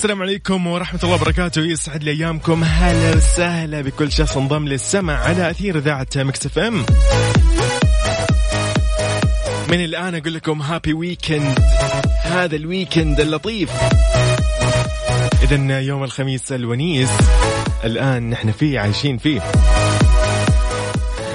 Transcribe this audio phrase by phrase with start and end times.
[0.00, 1.62] السلام عليكم ورحمة الله وبركاته.
[1.62, 2.64] يسعد لي أيامكم.
[2.64, 6.84] هلا وسهلا بكل شخص انضم للسمع على أثير إذاعة Mix FM.
[9.68, 11.58] من الآن أقول لكم happy weekend
[12.22, 13.70] هذا ال weekend اللطيف.
[15.42, 17.10] إذا يوم الخميس الونيس.
[17.84, 19.40] الآن نحن فيه عايشين فيه.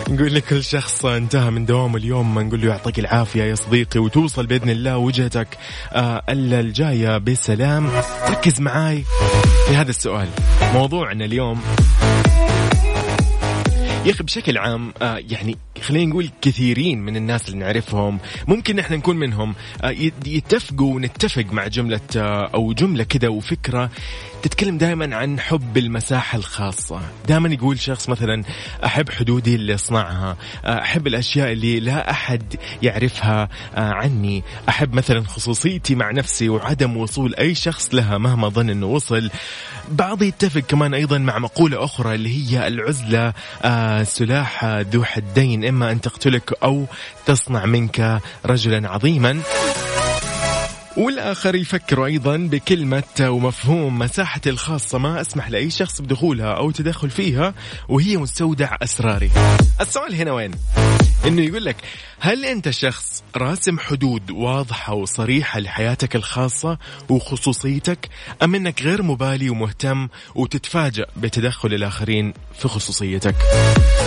[0.09, 4.69] نقول لكل شخص انتهى من دوامه اليوم نقول له يعطيك العافية يا صديقي وتوصل بإذن
[4.69, 5.47] الله وجهتك
[5.93, 7.89] آه الجاية بسلام.
[8.29, 9.03] ركز معاي
[9.67, 10.27] في هذا السؤال.
[10.73, 11.61] موضوعنا اليوم
[14.05, 18.19] يا أخي بشكل عام آه يعني خلينا نقول كثيرين من الناس اللي نعرفهم.
[18.47, 19.55] ممكن إحنا نكون منهم.
[19.83, 23.89] آه يتفقوا ونتفق مع جملة آه أو جملة كذا وفكرة
[24.43, 27.01] تتكلم دائما عن حب المساحة الخاصة.
[27.27, 28.43] دائما يقول شخص مثلا
[28.85, 34.43] أحب حدودي اللي أصنعها أحب الأشياء اللي لا أحد يعرفها آه، عني.
[34.69, 39.29] أحب مثلا خصوصيتي مع نفسي وعدم وصول أي شخص لها مهما ظن أنه وصل.
[39.91, 45.63] بعض يتفق كمان أيضا مع مقولة أخرى اللي هي العزلة آه، سلاح ذو حدين.
[45.75, 46.85] إما أن تقتلك أو
[47.25, 49.41] تصنع منك رجلا عظيما.
[50.97, 54.97] والآخر يفكر أيضا بكلمة ومفهوم مساحتي الخاصة.
[54.97, 57.53] ما أسمح لأي شخص بدخولها أو تدخل فيها
[57.89, 59.31] وهي مستودع أسراري.
[59.81, 60.51] السؤال هنا وين؟
[61.25, 61.75] إنه يقول لك
[62.19, 66.77] هل أنت شخص راسم حدود واضحة وصريحة لحياتك الخاصة
[67.09, 68.09] وخصوصيتك
[68.43, 73.35] أم إنك غير مبالي ومهتم وتتفاجأ بتدخل الآخرين في خصوصيتك؟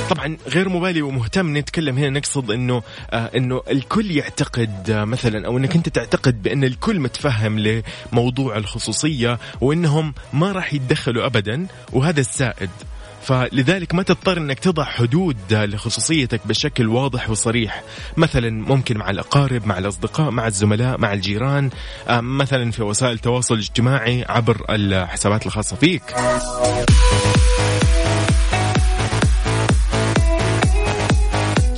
[0.08, 5.58] طبعا غير مبالي ومهتم نتكلم هنا نقصد إنه آه إنه الكل يعتقد آه مثلا أو
[5.58, 7.82] إنك أنت تعتقد بأن الكل متفهم
[8.12, 12.70] لموضوع الخصوصية وإنهم ما راح يتدخلوا ابدا وهذا السائد.
[13.22, 17.82] فلذلك ما تضطر إنك تضع حدود لخصوصيتك بشكل واضح وصريح.
[18.16, 21.70] مثلا ممكن مع الأقارب مع الأصدقاء مع الزملاء مع الجيران
[22.08, 26.02] آه، مثلا في وسائل التواصل الاجتماعي عبر الحسابات الخاصة فيك.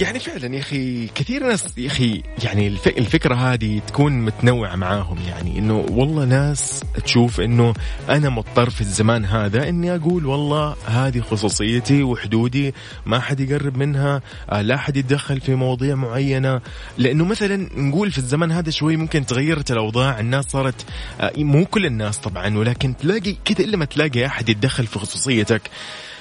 [0.00, 5.58] يعني فعلا يا أخي كثير ناس يا أخي يعني الفكرة هذه تكون متنوعة معاهم يعني
[5.58, 7.74] إنه والله ناس تشوف إنه
[8.08, 12.74] أنا مضطر في الزمان هذا إني أقول والله هذه خصوصيتي وحدودي
[13.06, 16.60] ما حد يقرب منها آه، لا حد يتدخل في مواضيع معينة.
[16.98, 20.86] لأنه مثلا نقول في الزمن هذا شوي ممكن تغيرت الأوضاع الناس صارت
[21.20, 25.70] آه، مو كل الناس طبعا ولكن تلاقي كذا إلا ما تلاقي أحد يتدخل في خصوصيتك.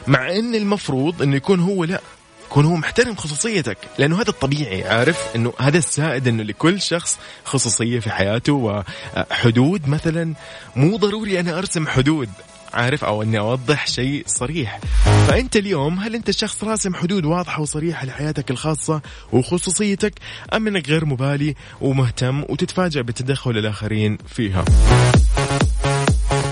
[0.08, 2.02] مع إن المفروض إنه يكون هو لأ
[2.50, 3.78] يكون هو محترم خصوصيتك.
[3.98, 10.34] لأنه هذا الطبيعي عارف؟ إنه هذا السائد إنه لكل شخص خصوصية في حياته وحدود مثلا
[10.76, 12.30] مو ضروري أنا أرسم حدود
[12.74, 14.80] عارف؟ أو إني أوضح شيء صريح.
[15.28, 20.14] فأنت اليوم هل أنت شخص راسم حدود واضحة وصريحة لحياتك الخاصة وخصوصيتك
[20.54, 24.66] أم إنك غير مبالي ومهتم وتتفاجأ بتدخل الآخرين فيها؟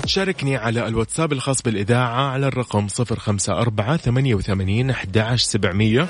[0.08, 6.06] شاركني على الواتساب الخاص بالإذاعة على الرقم صفر خمسة أربعة ثمانية وثمانين أحداش سبعمية.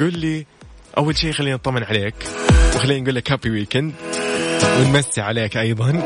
[0.00, 0.46] قل لي
[0.98, 2.14] أول شيء خلينا نطمن عليك
[2.76, 3.92] وخلينا نقول لك happy weekend
[4.80, 6.02] ونمسي عليك أيضا.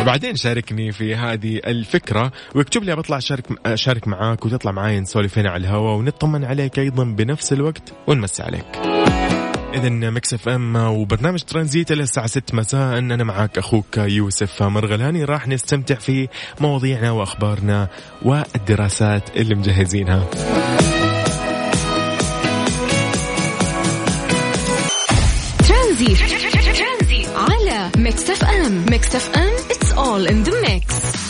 [0.00, 3.44] وبعدين شاركني في هذه الفكرة واكتب لي بطلع شارك
[3.74, 8.66] شارك معاك وتطلع معاي نسولف هنا على الهواء ونطمن عليك أيضا بنفس الوقت ونمسي عليك.
[9.76, 12.98] اذا Mix FM وبرنامج ترانزيت إلى الساعة 6 مساء.
[12.98, 15.24] أنا معك أخوك يوسف مرغلاني.
[15.24, 16.28] راح نستمتع في
[16.60, 17.88] مواضيعنا وأخبارنا
[18.22, 20.24] والدراسات اللي مجهزينها.
[25.68, 26.18] ترانزيت.
[27.36, 31.25] على Mix FM Mix FM it's all in the mix.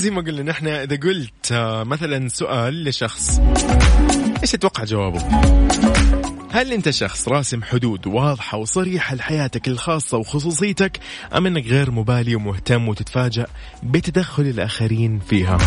[0.00, 3.40] زي ما قلنا نحن إذا قلت آه، مثلا سؤال لشخص
[4.42, 5.20] إيش تتوقع جوابه؟
[6.50, 11.00] هل أنت شخص راسم حدود واضحة وصريحة لحياتك الخاصة وخصوصيتك
[11.36, 13.46] أم إنك غير مبالي ومهتم وتتفاجأ
[13.82, 15.58] بتدخل الآخرين فيها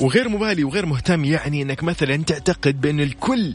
[0.00, 3.54] وغير مبالي وغير مهتم يعني إنك مثلا تعتقد بأن الكل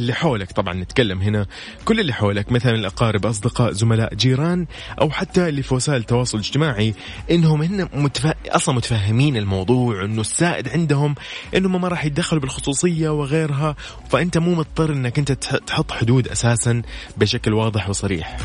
[0.00, 0.52] اللي حولك.
[0.52, 1.46] طبعا نتكلم هنا
[1.84, 4.66] كل اللي حولك مثلا الأقارب أصدقاء زملاء جيران
[5.00, 6.94] أو حتى اللي في وسائل التواصل الاجتماعي
[7.30, 8.32] إنهم هن متف...
[8.46, 11.14] أصلا متفاهمين الموضوع إنه السائد عندهم
[11.56, 13.76] إنهم ما راح يتدخلوا بالخصوصية وغيرها
[14.10, 16.82] فأنت مو مضطر إنك أنت تحط حدود أساسا
[17.16, 18.36] بشكل واضح وصريح.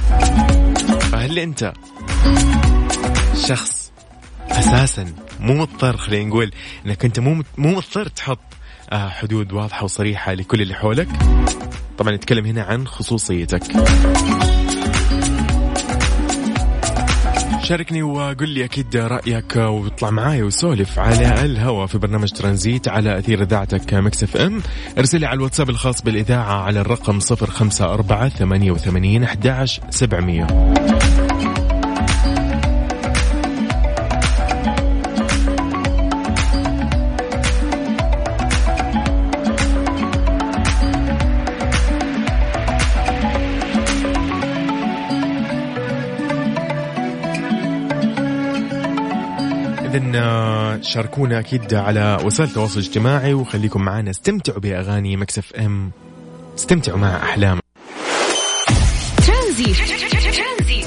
[1.12, 1.74] فهل أنت
[3.48, 3.92] شخص
[4.50, 6.52] أساسا مو مضطر خلينا نقول
[6.86, 8.40] إنك أنت مو مو مضطر تحط
[8.94, 11.08] حدود واضحة وصريحة لكل اللي حولك.
[11.98, 13.64] طبعا نتكلم هنا عن خصوصيتك.
[17.64, 23.42] شاركني وقل لي أكيد رأيك واطلع معاي وسولف على الهواء في برنامج ترانزيت على أثير
[23.42, 24.62] إذاعتك Mix FM.
[24.98, 30.48] أرسل لي على الواتساب الخاص بالإذاعة على الرقم 054 88 11 700
[50.86, 55.92] شاركونا أكيد على وسائل التواصل الاجتماعي وخليكم معنا استمتعوا بأغاني Mix FM.
[56.58, 57.60] استمتعوا مع أحلام.
[59.28, 59.74] ترانزيت.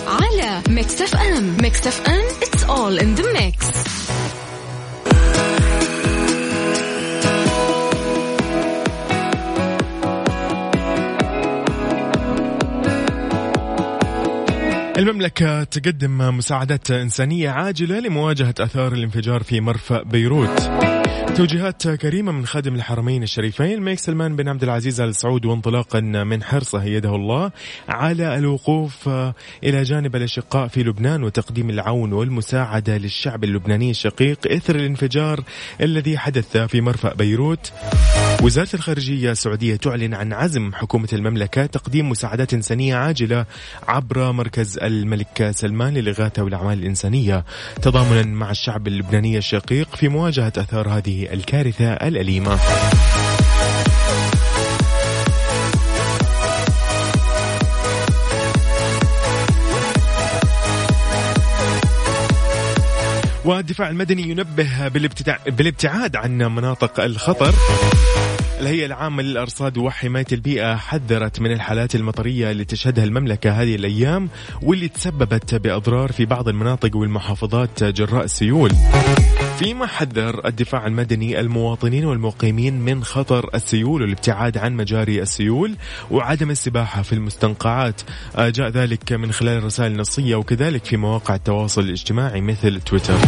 [0.07, 1.57] على Mix FM.
[1.63, 3.98] Mix FM it's all in the mix.
[15.09, 20.71] المملكة تقدم مساعدات إنسانية عاجلة لمواجهة آثار الانفجار في مرفأ بيروت.
[21.37, 26.43] توجيهات كريمة من خادم الحرمين الشريفين الملك سلمان بن عبد العزيز آل سعود وانطلاقا من
[26.43, 27.51] حرصه يده الله
[27.89, 29.09] على الوقوف
[29.65, 35.41] إلى جانب الأشقاء في لبنان وتقديم العون والمساعدة للشعب اللبناني الشقيق إثر الانفجار
[35.81, 37.73] الذي حدث في مرفأ بيروت.
[38.43, 43.47] وزارة الخارجية السعودية تعلن عن عزم حكومة المملكة تقديم مساعدات إنسانية عاجلة
[43.89, 47.45] عبر مركز الملك سلمان للإغاثة والأعمال الإنسانية
[47.83, 52.59] تضامنا مع الشعب اللبناني الشقيق في مواجهة أثار هذه الكارثة الأليمة.
[63.45, 64.89] والدفاع المدني ينبه
[65.47, 67.55] بالابتعاد عن مناطق الخطر.
[68.61, 74.29] الهيئة العامة للأرصاد وحماية البيئة حذرت من الحالات المطرية اللي تشهدها المملكة هذه الأيام
[74.63, 78.71] واللي تسببت بأضرار في بعض المناطق والمحافظات جراء السيول.
[79.59, 85.77] فيما حذر الدفاع المدني المواطنين والمقيمين من خطر السيول والابتعاد عن مجاري السيول
[86.11, 88.01] وعدم السباحة في المستنقعات.
[88.39, 93.19] جاء ذلك من خلال الرسائل النصية وكذلك في مواقع التواصل الاجتماعي مثل تويتر.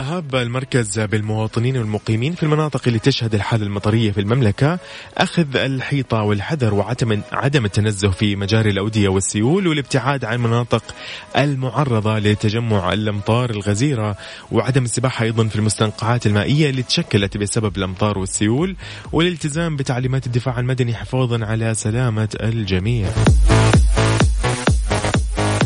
[0.00, 4.78] أهاب المركز بالمواطنين والمقيمين في المناطق اللي تشهد الحالة المطرية في المملكة.
[5.18, 10.82] أخذ الحيطة والحذر وعدم عدم التنزه في مجاري الأودية والسيول والابتعاد عن المناطق
[11.36, 14.16] المعرضة لتجمع الأمطار الغزيرة
[14.52, 18.76] وعدم السباحة أيضا في المستنقعات المائية اللي تشكلت بسبب الأمطار والسيول
[19.12, 23.08] والالتزام بتعليمات الدفاع المدني حفاظا على سلامة الجميع.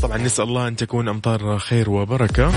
[0.03, 2.53] طبعا نسأل الله أن تكون أمطار خير وبركة.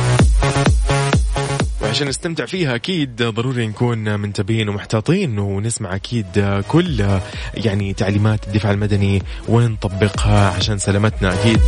[1.90, 7.20] عشان نستمتع فيها أكيد ضروري نكون منتبهين ومحتاطين ونسمع أكيد كل
[7.54, 11.60] يعني تعليمات الدفاع المدني ونطبقها عشان سلامتنا أكيد.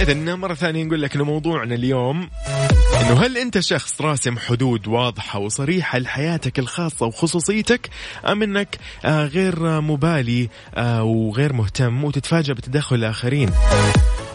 [0.00, 2.30] إذا مرة ثانية نقول لك إنه موضوعنا اليوم
[3.00, 7.90] إنه هل أنت شخص راسم حدود واضحة وصريحة لحياتك الخاصة وخصوصيتك
[8.28, 13.50] أم أنك آه، غير مبالي آه، وغير مهتم وتتفاجأ بتدخل الآخرين؟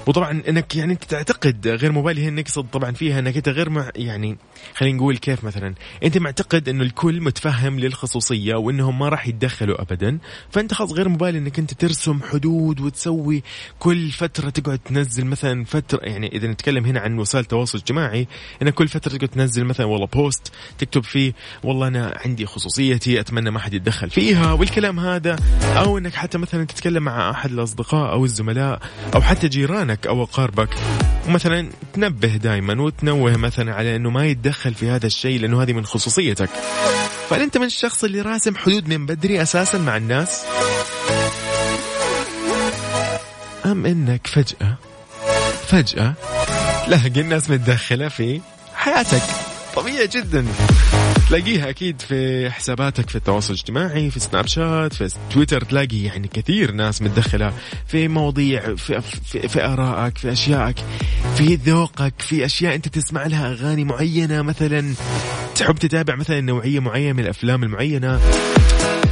[0.07, 3.89] وطبعا إنك يعني أنت تعتقد غير مبالي هي نقصد طبعا فيها إنك أنت غير مع
[3.95, 4.37] يعني
[4.75, 5.73] خلينا نقول كيف مثلا
[6.03, 10.17] أنت معتقد إنه الكل متفهم للخصوصية وإنهم ما راح يتدخلوا ابدا
[10.51, 13.43] فأنت خلاص غير مبالي إنك أنت ترسم حدود وتسوي
[13.79, 18.27] كل فترة تقعد تنزل مثلا فترة يعني إذا نتكلم هنا عن وسائل التواصل الاجتماعي
[18.61, 21.33] إنك كل فترة تقعد تنزل مثلا والله بوست تكتب فيه
[21.63, 26.63] والله أنا عندي خصوصيتي أتمنى ما حد يتدخل فيها والكلام هذا أو إنك حتى مثلا
[26.63, 28.79] تتكلم مع أحد الأصدقاء أو الزملاء
[29.15, 29.96] أو حتى جيرانك.
[29.97, 30.69] أهلك أو أقاربك
[31.27, 35.85] ومثلا تنبه دائما وتنوه مثلا على أنه ما يتدخل في هذا الشيء لأنه هذه من
[35.85, 36.49] خصوصيتك.
[37.29, 40.45] فهل أنت من الشخص اللي راسم حدود من بدري أساسا مع الناس؟
[43.65, 44.77] أم أنك فجأة
[45.67, 46.13] فجأة
[46.85, 48.41] تلاقي الناس متدخلة في
[48.75, 49.23] حياتك؟
[49.77, 50.45] طبيعي جدا.
[51.27, 56.71] تلاقيها أكيد في حساباتك في التواصل الاجتماعي في سناب شات في تويتر تلاقي يعني كثير
[56.71, 57.53] ناس متدخلة
[57.87, 60.75] في مواضيع في, في, في آرائك في أشيائك
[61.35, 64.93] في ذوقك في أشياء أنت تسمع لها أغاني معينة مثلا.
[65.55, 68.17] تحب تتابع مثلا نوعية معينة من الأفلام المعينة.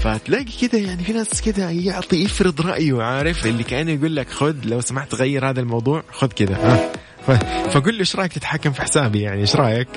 [0.03, 4.55] فتلاقي كذا يعني في ناس كذا يعطي يفرض رأيه عارف؟ اللي كانه يقول لك خذ
[4.65, 6.91] لو سمحت غير هذا الموضوع خذ كذا.
[7.27, 9.87] ها فقل لي إيش رأيك تتحكم في حسابي يعني؟ إيش رأيك؟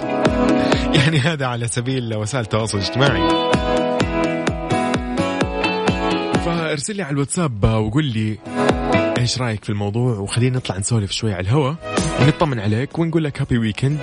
[0.94, 3.28] يعني هذا على سبيل وسائل التواصل الاجتماعي.
[6.44, 8.38] فارسل لي على الواتساب وقول لي
[9.18, 11.76] إيش رأيك في الموضوع وخلينا نطلع نسولف شوي على الهواء
[12.20, 14.00] ونطمن عليك ونقول لك happy weekend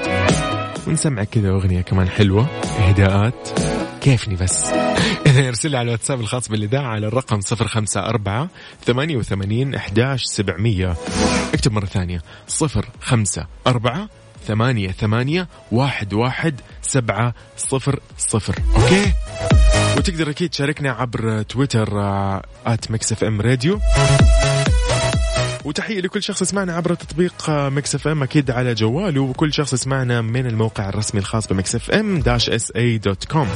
[0.88, 2.48] ونسمعك كذا أغنية كمان حلوة
[2.88, 3.50] إهداءات.
[4.06, 4.64] كيفني بس؟
[5.26, 8.50] إذا ارسل لي على الواتساب الخاص بالإذاعة على الرقم صفر خمسة أربعة
[8.86, 10.96] ثمانية وثمانين أحداش سبعمية.
[11.54, 12.22] اكتب مرة ثانية.
[12.48, 14.10] صفر خمسة أربعة
[14.48, 18.56] ثمانية ثمانية واحد واحد سبعة صفر صفر.
[18.76, 19.14] okay؟
[19.98, 22.00] وتقدر أكيد تشاركنا عبر تويتر
[22.66, 23.80] at Mix FM Radio.
[25.66, 30.46] وتحية لكل شخص يسمعنا عبر تطبيق Mix FM أكيد على جواله وكل شخص يسمعنا من
[30.48, 33.48] الموقع الرسمي الخاص ب Mix FM dash SA dot com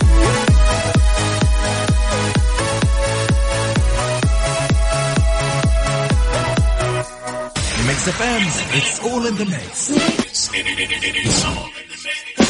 [8.71, 9.89] it's all in the mix.
[9.89, 12.48] It's all in the mix.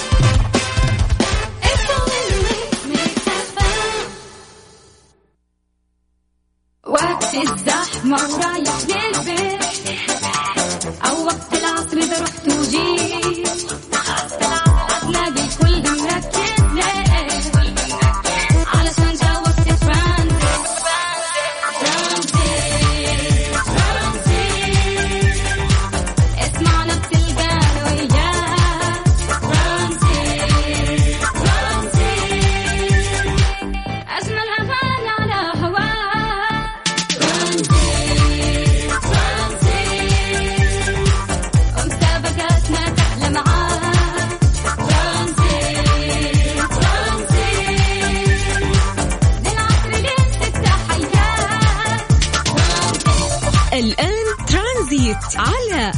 [6.88, 9.64] وقت الزحمة ورايح للبيت.
[11.06, 12.99] أو وقت العصر إذا رحت وجيت.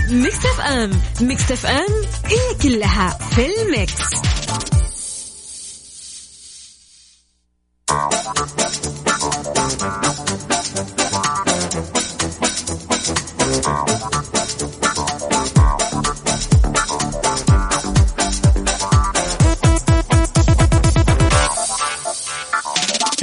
[0.10, 1.01] Mix FM.
[1.21, 3.93] Mix FM it's all in the mix.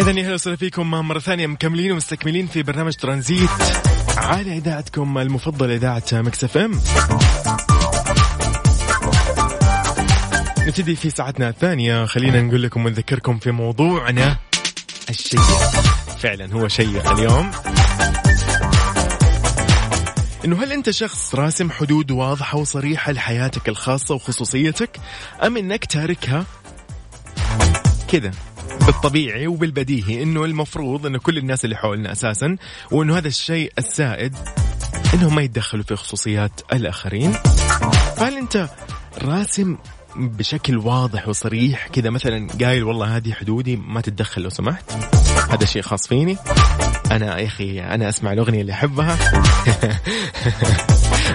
[0.00, 3.50] إذا يا أهلا وسهلا فيكم مرة ثانية مكملين ومستكملين في برنامج ترانزيت.
[4.28, 6.80] على إذاعتكم المفضلة إذاعة Mix FM.
[10.66, 12.04] نبتدي في ساعتنا الثانية.
[12.04, 14.36] خلينا نقول لكم ونذكركم في موضوعنا
[15.10, 15.40] الشيق
[16.18, 17.50] فعلا هو شيق اليوم.
[20.44, 25.00] إنه هل أنت شخص راسم حدود واضحة وصريحة لحياتك الخاصة وخصوصيتك؟
[25.44, 26.44] أم إنك تاركها؟
[28.08, 28.30] كذا
[28.86, 32.56] بالطبيعي وبالبديهي إنه المفروض انه كل الناس اللي حولنا أساسا
[32.90, 34.34] وإنه هذا الشيء السائد
[35.14, 37.32] إنهم ما يتدخلوا في خصوصيات الآخرين.
[38.16, 38.68] فهل أنت
[39.22, 39.76] راسم
[40.16, 44.92] بشكل واضح وصريح كذا مثلا قايل والله هذه حدودي ما تتدخل لو سمحت؟
[45.50, 46.36] هذا شيء خاص فيني؟
[47.10, 49.18] أنا يا أخي أنا أسمع الأغنية اللي أحبها.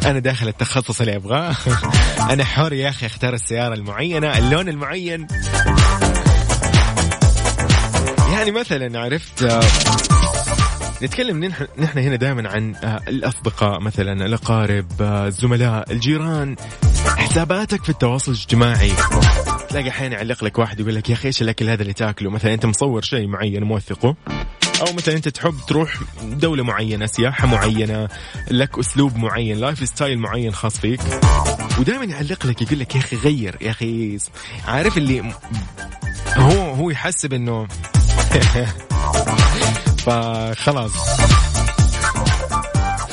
[0.10, 1.56] أنا داخل التخصص اللي أبغاه.
[2.34, 5.28] أنا حر يا أخي أختار السيارة المعينة اللون المعين.
[8.44, 9.62] يعني مثلا عرفت؟
[11.04, 16.56] نتكلم نحن نحن هنا دائما عن آه، الأصدقاء مثلا الأقارب آه، الزملاء الجيران.
[17.06, 18.92] حساباتك في التواصل الاجتماعي.
[19.70, 22.54] تلاقي أحيانا يعلق لك واحد يقول لك يا أخي إيش الأكل هذا اللي تأكله؟ مثلا
[22.54, 24.16] أنت مصور شيء معين موثقه.
[24.82, 28.10] أو مثلا أنت تحب تروح دولة معينة سياحة معينة
[28.52, 31.02] لك أسلوب معين lifestyle معين خاص فيك.
[31.80, 34.18] ودائما يعلق لك يقول لك يا أخي غير يا أخي
[34.68, 35.34] عارف اللي
[36.38, 37.68] هو هو يحسب إنه
[40.06, 40.92] فخلاص.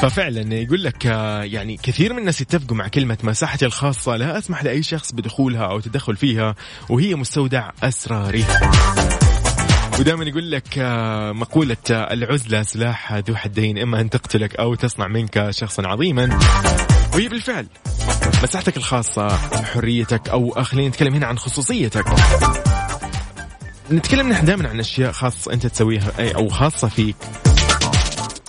[0.01, 4.65] ففعلا يقول لك آه، يعني كثير من الناس يتفقوا مع كلمة مساحتي الخاصة لا أسمح
[4.65, 6.55] لأي شخص بدخولها أو تدخل فيها
[6.89, 8.45] وهي مستودع أسراري.
[9.99, 15.09] ودائما يقول لك آه، مقولة آه، العزلة سلاح ذو حدين إما أن تقتلك أو تصنع
[15.09, 16.39] منك شخصا عظيما.
[17.15, 17.67] وهي بالفعل
[18.43, 19.29] مساحتك الخاصة
[19.65, 22.05] حريتك أو خلينا نتكلم هنا عن خصوصيتك.
[23.93, 27.17] نتكلم نحن دائما عن أشياء خاصة أنت تسويها أو خاصة فيك.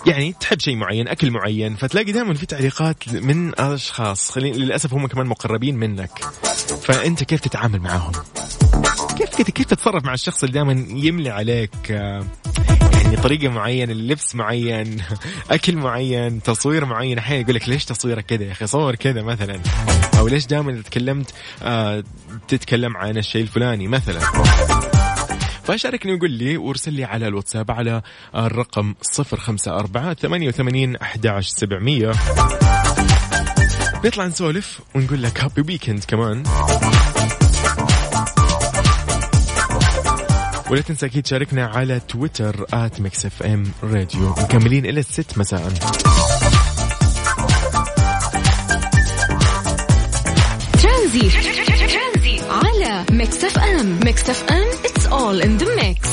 [0.05, 5.07] يعني تحب شيء معين أكل معين فتلاقي دائما في تعليقات من أشخاص خلينا للأسف هم
[5.07, 6.19] كمان مقربين منك.
[6.83, 8.11] فأنت كيف تتعامل معاهم
[9.17, 14.97] كيف كيف تتصرف مع الشخص اللي دائما يملي عليك؟ يعني طريقة معينة لبس معين
[15.51, 17.17] أكل معين تصوير معين.
[17.17, 19.59] أحيانا يقول لك ليش تصويرك كذا يا أخي؟ صور كذا مثلا.
[20.19, 21.33] أو ليش دائما تكلمت
[21.63, 22.03] آه،
[22.47, 24.19] تتكلم عن الشيء الفلاني مثلا.
[25.63, 28.01] فشاركني وقول لي وارسل لي على الواتساب على
[28.35, 32.11] الرقم 054 88 11700
[34.05, 36.43] نطلع نسولف ونقول لك happy weekend كمان.
[40.69, 44.29] ولا تنسى أكيد تشاركنا على تويتر at Mix FM Radio.
[44.29, 45.73] مكملين إلى الست مساء.
[50.83, 51.29] ترانزيت.
[52.49, 53.99] على Mix FM.
[54.05, 54.90] Mix FM
[55.31, 56.11] it's all in the mix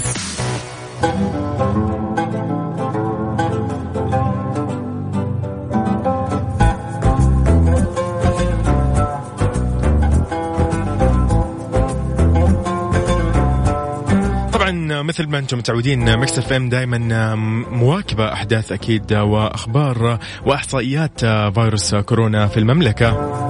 [15.03, 17.35] مثل ما أنتم متعودين Mix FM دائما
[17.71, 21.21] مواكبة أحداث أكيد وأخبار وإحصائيات
[21.55, 23.09] فيروس كورونا في المملكة.
[23.09, 23.48] آه،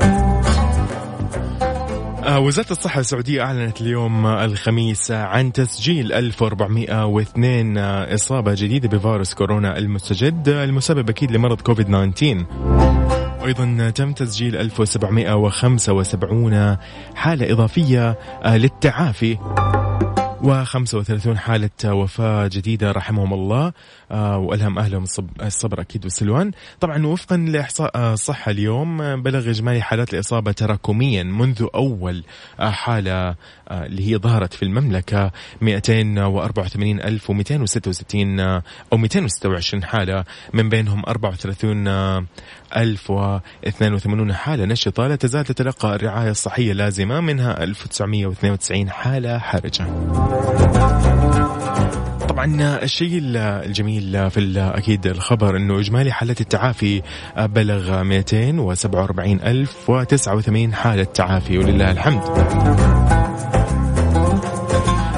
[2.38, 11.11] وزارة الصحة السعودية أعلنت اليوم الخميس عن تسجيل 1402 إصابة جديدة بفيروس كورونا المستجد المسبب
[11.11, 12.47] أكيد لمرض كوفيد 19
[13.45, 16.77] أيضا تم تسجيل 1775
[17.14, 19.38] حالة إضافية آه، للتعافي
[20.42, 23.72] و35 حالة وفاة جديدة رحمهم الله.
[24.11, 25.05] آه، وألهم أهلهم
[25.42, 31.66] الصبر أكيد والسلوان طبعا وفقا لإحصاء الصحة اليوم آه، بلغ إجمالي حالات الإصابة تراكميا منذ
[31.75, 32.25] أول
[32.61, 33.35] آه، حالة
[33.71, 35.31] اللي هي ظهرت في المملكة.
[35.62, 38.62] 284266 أو
[38.97, 41.88] 226 حالة من بينهم 34
[42.77, 45.07] 1082 حالة نشطة.
[45.07, 49.87] لا تزال تتلقى الرعاية الصحية اللازمة منها 1992 حالة حرجة.
[52.38, 53.20] طبعا الشيء
[53.66, 57.03] الجميل في أكيد الخبر إنه إجمالي حالات التعافي
[57.37, 62.22] بلغ 247089 حالة تعافي ولله الحمد.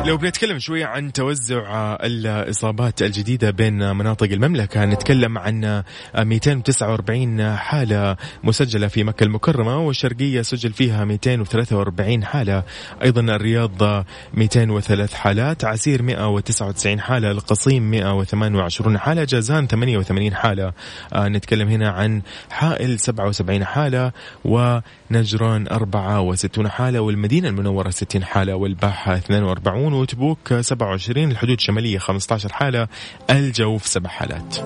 [0.06, 5.82] لو بنتكلم شوية عن توزع الإصابات الجديدة بين مناطق المملكة نتكلم عن
[6.18, 12.62] 249 حالة مسجلة في مكة المكرمة والشرقية سجل فيها 243 حالة.
[13.02, 20.72] أيضا الرياض 203 حالات عسير 199 حالة القصيم 128 حالة جازان 88 حالة.
[21.16, 24.12] نتكلم هنا عن حائل 77 حالة
[24.44, 32.88] ونجران 64 حالة والمدينة المنورة 60 حالة والباحة 42 وتبوك 27 الحدود الشمالية 15 حالة
[33.30, 34.56] الجوف سبع حالات.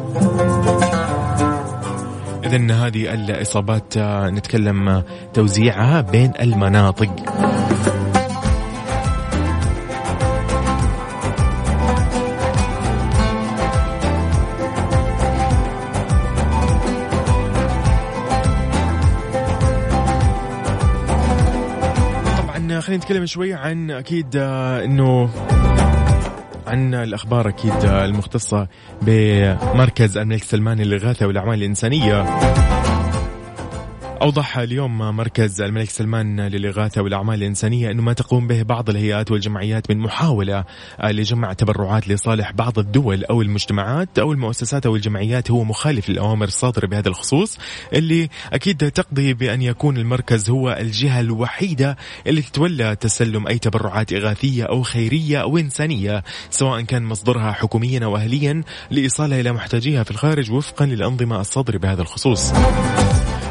[2.44, 5.02] إذا هذه الإصابات نتكلم
[5.34, 7.10] توزيعها بين المناطق.
[22.84, 25.30] خلينا نتكلم شوي عن أكيد آه، إنه
[26.66, 28.68] عن الأخبار أكيد آه، المختصة
[29.02, 32.22] بمركز الملك سلمان للإغاثة والأعمال الإنسانية.
[34.22, 39.90] أوضح اليوم مركز الملك سلمان للإغاثة والأعمال الإنسانية أنه ما تقوم به بعض الهيئات والجمعيات
[39.90, 40.64] من محاولة
[41.04, 45.50] لجمع تبرعات لصالح بعض الدول أو المجتمعات أو المؤسسات أو الجمعيات.
[45.50, 47.58] هو مخالف للأوامر الصادرة بهذا الخصوص
[47.92, 51.96] اللي أكيد تقضي بأن يكون المركز هو الجهة الوحيدة
[52.26, 58.16] اللي تتولى تسلم أي تبرعات إغاثية أو خيرية أو إنسانية سواء كان مصدرها حكوميا أو
[58.16, 62.52] أهليا لإيصالها إلى محتاجيها في الخارج وفقا للأنظمة الصادرة بهذا الخصوص.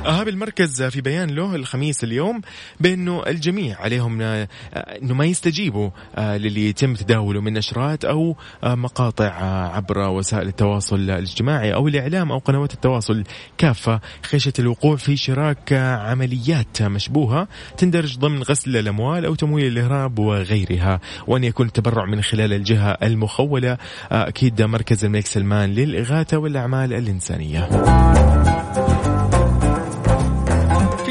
[0.06, 2.42] أهاب المركز في بيان له الخميس اليوم
[2.80, 8.76] بأنه الجميع عليهم آه، أنه ما يستجيبوا آه، للي يتم تداوله من نشرات أو آه،
[8.76, 9.32] مقاطع
[9.76, 13.24] عبر وسائل التواصل الاجتماعي أو الإعلام أو قنوات التواصل
[13.58, 14.00] كافة.
[14.24, 21.00] خشية الوقوع في شراك عمليات مشبوهة تندرج ضمن غسل الأموال أو تمويل الإرهاب وغيرها.
[21.28, 23.78] وأن يكون التبرع من خلال الجهة المخولة
[24.12, 27.70] أكيد مركز الملك سلمان للإغاثة والأعمال الإنسانية.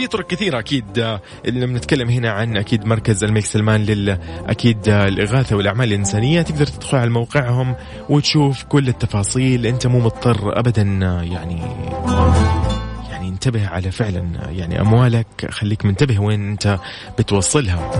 [0.02, 4.88] في طرق كثيرة أكيد آه، اللي بنتكلم هنا عن أكيد مركز الملك سلمان لل أكيد
[4.88, 6.42] آه، الإغاثة والأعمال الإنسانية.
[6.42, 7.74] تقدر تدخل على موقعهم
[8.08, 9.66] وتشوف كل التفاصيل.
[9.66, 11.60] أنت مو مضطر أبدا آه، يعني
[13.10, 15.26] يعني انتبه على فعلا يعني أموالك.
[15.50, 16.78] خليك منتبه وين أنت
[17.18, 17.90] بتوصلها.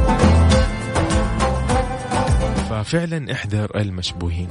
[2.71, 4.49] ففعلا احذر المشبوهين.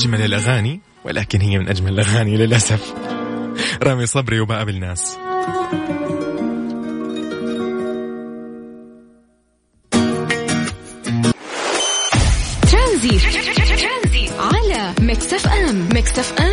[0.00, 2.94] أجمل الأغاني ولكن هي من أجمل الأغاني للأسف.
[3.82, 5.18] رامي صبري وبقابل ناس
[12.70, 13.18] ترانزيت
[14.38, 15.88] على Mix FM.
[15.94, 16.49] Mix FM.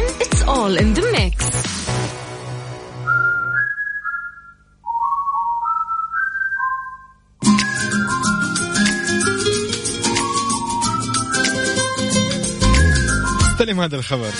[13.88, 14.32] هذا الخبر.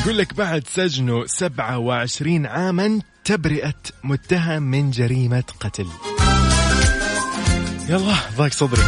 [0.00, 3.74] يقول لك بعد سجنه 27 عاما تبرئة
[4.04, 5.86] متهم من جريمة قتل.
[7.88, 8.82] يلا ضاق صدري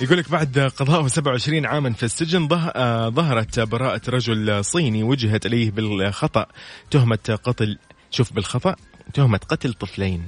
[0.00, 5.70] يقول لك بعد قضاء 27 عاما في السجن آه، ظهرت براءة رجل صيني وجهت إليه
[5.70, 6.46] بالخطأ
[6.90, 7.78] تهمة قتل.
[8.10, 8.76] شوف بالخطأ.
[9.12, 10.22] تهمة قتل طفلين.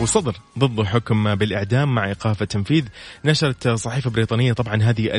[0.00, 2.84] وصدر ضده حكم بالإعدام مع إيقاف التنفيذ.
[3.24, 5.10] نشرت صحيفة بريطانية طبعا هذه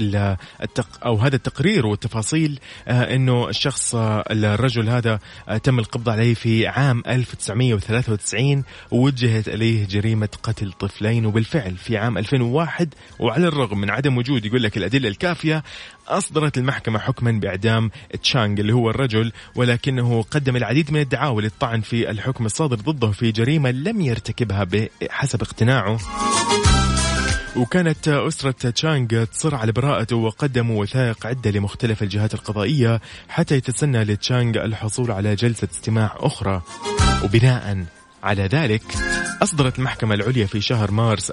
[0.64, 6.68] التق أو هذا التقرير والتفاصيل آه، أنه الشخص الرجل هذا آه، تم القبض عليه في
[6.68, 11.26] عام 1993 ووجهت إليه جريمة قتل طفلين.
[11.26, 15.64] وبالفعل في عام 2001 وعلى الرغم من عدم وجود يقول لك الأدلة الكافية
[16.08, 17.92] أصدرت المحكمة حكما بإعدام
[18.24, 23.32] تشانغ اللي هو الرجل ولكنه قدم العديد من الدعاوى للطعن في الحكم الصادر ضده في
[23.32, 26.00] جريمة لم يرتكبها بحسب اقتناعه.
[27.56, 34.66] وكانت أسرة تشانغ تصر على براءته وقدموا وثائق عدة لمختلف الجهات القضائية حتى يتسنى لتشانغ
[34.66, 36.62] الحصول على جلسة استماع أخرى.
[37.24, 37.86] وبناء
[38.24, 38.84] على ذلك
[39.44, 41.32] أصدرت المحكمة العليا في شهر مارس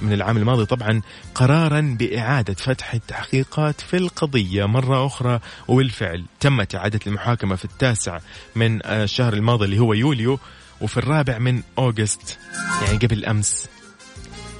[0.00, 1.02] من العام الماضي طبعا
[1.34, 4.64] قرارا بإعادة فتح التحقيقات في القضية.
[4.64, 8.18] مرة أخرى وبالفعل تمت إعادة المحاكمة في التاسع
[8.56, 10.38] من الشهر الماضي اللي هو يوليو
[10.80, 12.38] وفي الرابع من أوغست
[12.84, 13.68] يعني قبل أمس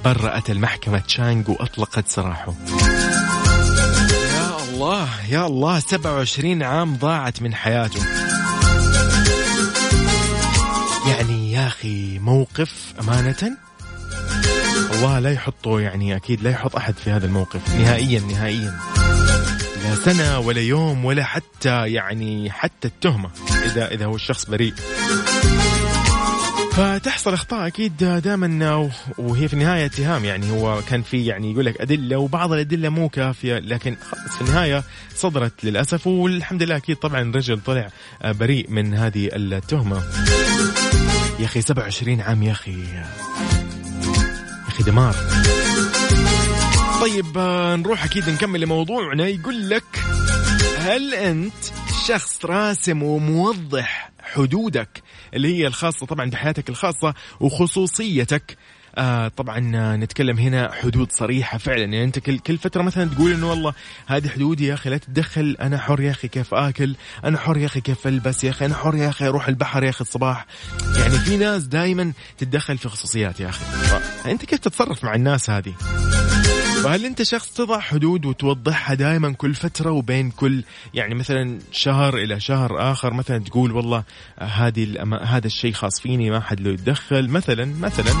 [0.05, 2.53] برأت المحكمة تشانغ وأطلقت سراحه.
[4.09, 8.26] يا الله يا الله 27 عام ضاعت من حياته.
[11.77, 13.57] أخي موقف أمانة؟
[14.93, 18.79] الله لا يحطه يعني أكيد لا يحط أحد في هذا الموقف نهائيا نهائيا.
[19.83, 23.29] لا سنة ولا يوم ولا حتى يعني حتى التهمة
[23.65, 24.73] إذا إذا هو الشخص بريء.
[26.71, 30.25] فتحصل أخطاء أكيد دائما وهي في النهاية اتهام.
[30.25, 33.95] يعني هو كان في يعني يقول لك أدلة وبعض الأدلة مو كافية لكن
[34.35, 34.83] في النهاية
[35.15, 36.07] صدرت للأسف.
[36.07, 37.89] والحمد لله أكيد طبعا الرجل طلع
[38.23, 40.03] بريء من هذه التهمة.
[41.39, 42.71] يا أخي 27 عام يا أخي.
[42.93, 43.05] يا
[44.67, 45.15] أخي دمار.
[47.01, 47.37] طيب
[47.79, 49.27] نروح أكيد نكمل موضوعنا.
[49.27, 49.83] يقول لك
[50.77, 51.53] هل أنت
[52.07, 58.57] شخص راسم وموضح حدودك اللي هي الخاصة طبعا بحياتك الخاصة وخصوصيتك؟
[58.97, 59.59] آه طبعا
[59.95, 61.81] نتكلم هنا حدود صريحة فعلا.
[61.81, 63.73] يعني أنت كل, كل فترة مثلا تقول إنه والله
[64.07, 65.57] هذه حدودي يا أخي لا تتدخل.
[65.61, 68.75] أنا حر يا أخي كيف آكل؟ أنا حر يا أخي كيف ألبس يا أخي؟ أنا
[68.75, 70.45] حر يا أخي أروح البحر يا أخي الصباح.
[70.97, 73.65] يعني في ناس دائما تتدخل في خصوصيات يا أخي.
[74.25, 75.73] انت كيف تتصرف مع الناس هذه؟
[76.83, 82.39] فهل أنت شخص تضع حدود وتوضحها دائما كل فترة وبين كل يعني مثلا شهر إلى
[82.39, 84.03] شهر آخر مثلا تقول والله
[84.39, 88.13] هذه هذا الشيء خاص فيني ما حد له يتدخل؟ مثلا مثلا.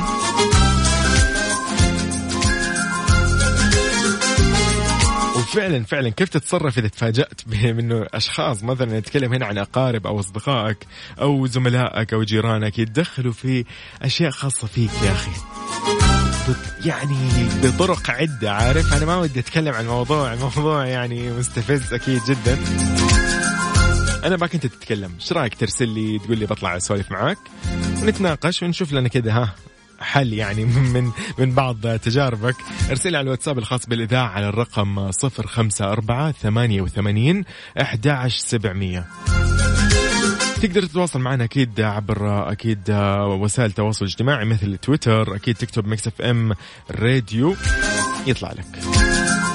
[5.57, 6.09] وفعلا فعلا.
[6.09, 10.77] كيف تتصرف إذا تفاجأت بأنه أشخاص مثلا نتكلم هنا عن أقارب أو أصدقائك
[11.21, 13.65] أو زملائك أو جيرانك يتدخلوا في
[14.01, 15.31] أشياء خاصة فيك يا أخي؟
[16.85, 17.15] يعني
[17.63, 22.57] بطرق عدة عارف؟ أنا ما ودي أتكلم عن الموضوع الموضوع يعني مستفز أكيد جدا.
[24.23, 27.37] أنا ما كنت تتكلم إيش رأيك ترسل لي تقول لي بطلع أسولف معاك
[28.03, 29.55] ونتناقش ونشوف لنا كذا ها؟
[29.99, 32.55] حل يعني من من بعض تجاربك.
[32.89, 37.43] ارسل على الواتساب الخاص بالإذاعة على الرقم 054 88
[37.77, 39.05] 11700
[40.61, 42.91] تقدر تتواصل معنا أكيد عبر أكيد
[43.41, 46.53] وسائل التواصل الاجتماعي مثل تويتر أكيد تكتب Mix FM
[46.91, 47.55] Radio.
[48.27, 48.65] يطلع لك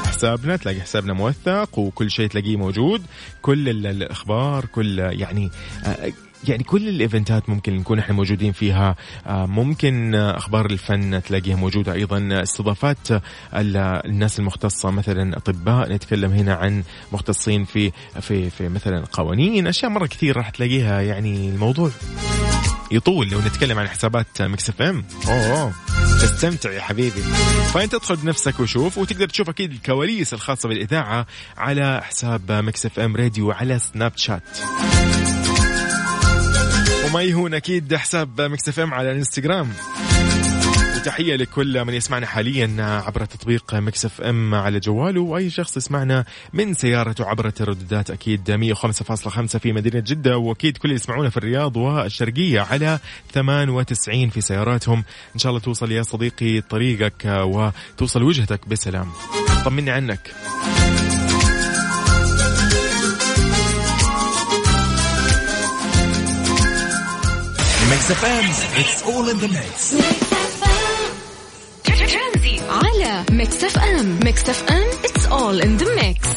[0.07, 3.03] حسابنا تلاقي حسابنا موثق وكل شيء تلاقيه موجود.
[3.43, 5.51] كل الأخبار كل يعني
[6.49, 8.97] يعني كل ال events ممكن نكون إحنا موجودين فيها.
[9.27, 12.43] آه، ممكن أخبار الفن تلاقيها موجودة أيضا.
[12.43, 13.09] استضافات
[13.55, 15.93] الناس المختصة مثلا أطباء.
[15.93, 21.01] نتكلم هنا عن مختصين في في في مثلا قوانين أشياء مرة كثير راح تلاقيها.
[21.01, 21.91] يعني الموضوع
[22.91, 25.05] يطول لو نتكلم عن حسابات Mix FM.
[25.29, 25.73] أوه
[26.23, 27.23] تستمتع يا حبيبي.
[27.75, 31.27] فانت ادخل بنفسك وشوف وتقدر تشوف أكيد الكواليس الخاصة بالإذاعة
[31.57, 34.59] على حساب Mix FM Radio على سناب شات.
[37.13, 39.69] وما يهون أكيد حساب Mix FM على الانستغرام.
[41.05, 46.75] تحية لكل من يسمعنا حاليا عبر تطبيق Mix FM على جواله وأي شخص يسمعنا من
[46.75, 52.61] سيارته عبر الترددات أكيد 105.5 في مدينة جدة وأكيد كل اللي يسمعونا في الرياض والشرقية
[52.61, 52.99] على
[53.33, 55.05] 98 في سياراتهم.
[55.35, 59.09] إن شاء الله توصل يا صديقي طريقك وتوصل وجهتك بسلام.
[59.65, 60.35] طمني عنك.
[68.13, 68.45] FM
[68.81, 69.95] it's all in the mix
[72.71, 76.29] على Mix FM Mix FM it's all in the mix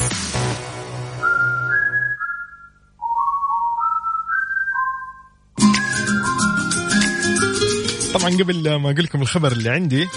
[8.13, 10.07] طبعا قبل ما أقول لكم الخبر اللي عندي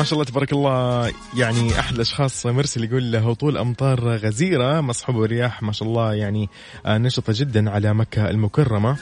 [0.00, 5.18] ما شاء الله تبارك الله يعني أحد الأشخاص مرسل يقول له طول أمطار غزيرة مصحوبه
[5.18, 6.48] برياح ما شاء الله يعني
[6.86, 8.96] آه، نشطة جدا على مكة المكرمة.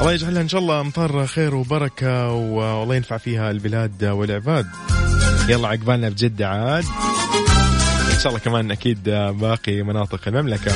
[0.00, 4.66] الله يجعلها إن شاء الله أمطار خير وبركة والله ينفع فيها البلاد والعباد.
[5.48, 6.84] يلا عقبالنا بجده عاد.
[8.14, 9.02] إن شاء الله كمان أكيد
[9.40, 10.72] باقي مناطق المملكة.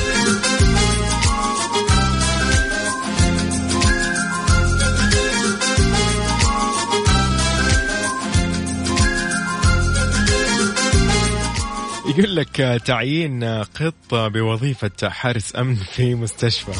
[12.17, 16.71] يقول لك تعيين قط بوظيفة حارس أمن في مستشفى.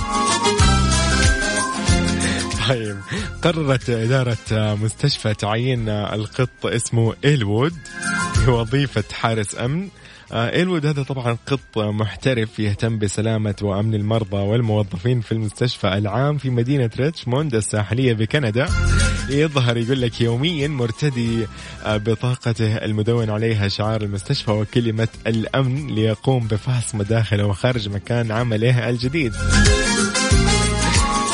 [2.69, 2.97] طيب
[3.41, 7.73] قررت إدارة مستشفى تعيين القط اسمه إيلوود
[8.45, 9.89] بوظيفة حارس أمن.
[10.33, 16.89] إيلوود هذا طبعا قط محترف يهتم بسلامة وأمن المرضى والموظفين في المستشفى العام في مدينة
[16.97, 18.67] ريتشموند الساحلية بكندا.
[19.29, 21.47] يظهر يقول لك يوميا مرتدي
[21.87, 29.33] بطاقته المدون عليها شعار المستشفى وكلمة الأمن ليقوم بفحص مداخل وخارج مكان عمله الجديد.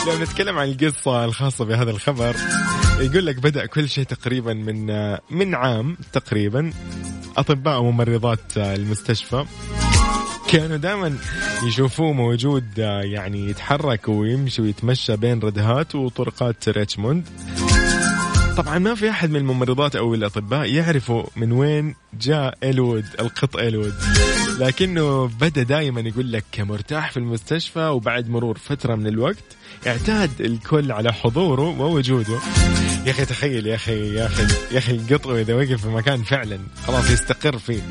[0.07, 2.35] لو نتكلم عن القصة الخاصة بهذا الخبر
[2.99, 4.85] يقول لك بدأ كل شيء تقريبا من
[5.29, 6.71] من عام تقريبا.
[7.39, 9.45] أطباء وممرضات المستشفى
[10.49, 11.17] كانوا دائما
[11.67, 17.23] يشوفوه موجود يعني يتحرك ويمشي ويتمشى بين ردهات وطرقات ريتشموند.
[18.57, 23.93] طبعا ما في أحد من الممرضات أو الأطباء يعرفوا من وين جاء الود القط الود
[24.59, 29.43] لكنه بدأ دائما يقول لك مرتاح في المستشفى وبعد مرور فترة من الوقت
[29.87, 32.39] اعتاد الكل على حضوره ووجوده.
[33.05, 36.59] يا أخي تخيل يا أخي يا أخي يا أخي القط إذا وقف في مكان فعلا
[36.87, 37.81] خلاص يستقر فيه.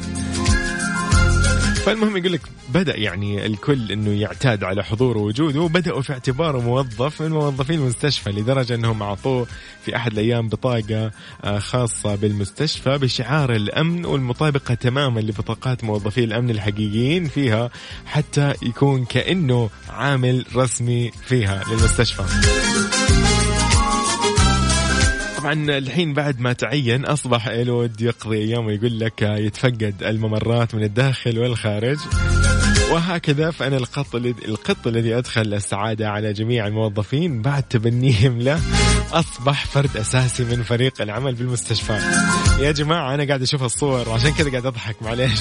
[1.88, 7.22] فالمهم يقول لك بدأ يعني الكل إنه يعتاد على حضوره ووجوده وبدأوا في اعتباره موظف
[7.22, 9.46] من موظفين المستشفى لدرجة إنهم أعطوه
[9.84, 11.10] في أحد الأيام بطاقة
[11.44, 17.70] آه، خاصة بالمستشفى بشعار الأمن والمطابقة تماما لبطاقات موظفي الأمن الحقيقيين فيها
[18.06, 22.22] حتى يكون كأنه عامل رسمي فيها للمستشفى.
[25.48, 31.38] طبعا الحين بعد ما تعين أصبح إيلود يقضي ايامه يقول لك يتفقد الممرات من الداخل
[31.38, 31.98] والخارج.
[32.90, 38.60] وهكذا فأنا القط القط الذي أدخل السعادة على جميع الموظفين بعد تبنيهم له
[39.12, 41.98] أصبح فرد أساسي من فريق العمل بالمستشفى.
[42.60, 45.40] يا جماعة أنا قاعد أشوف الصور وعشان كذا قاعد أضحك معليش.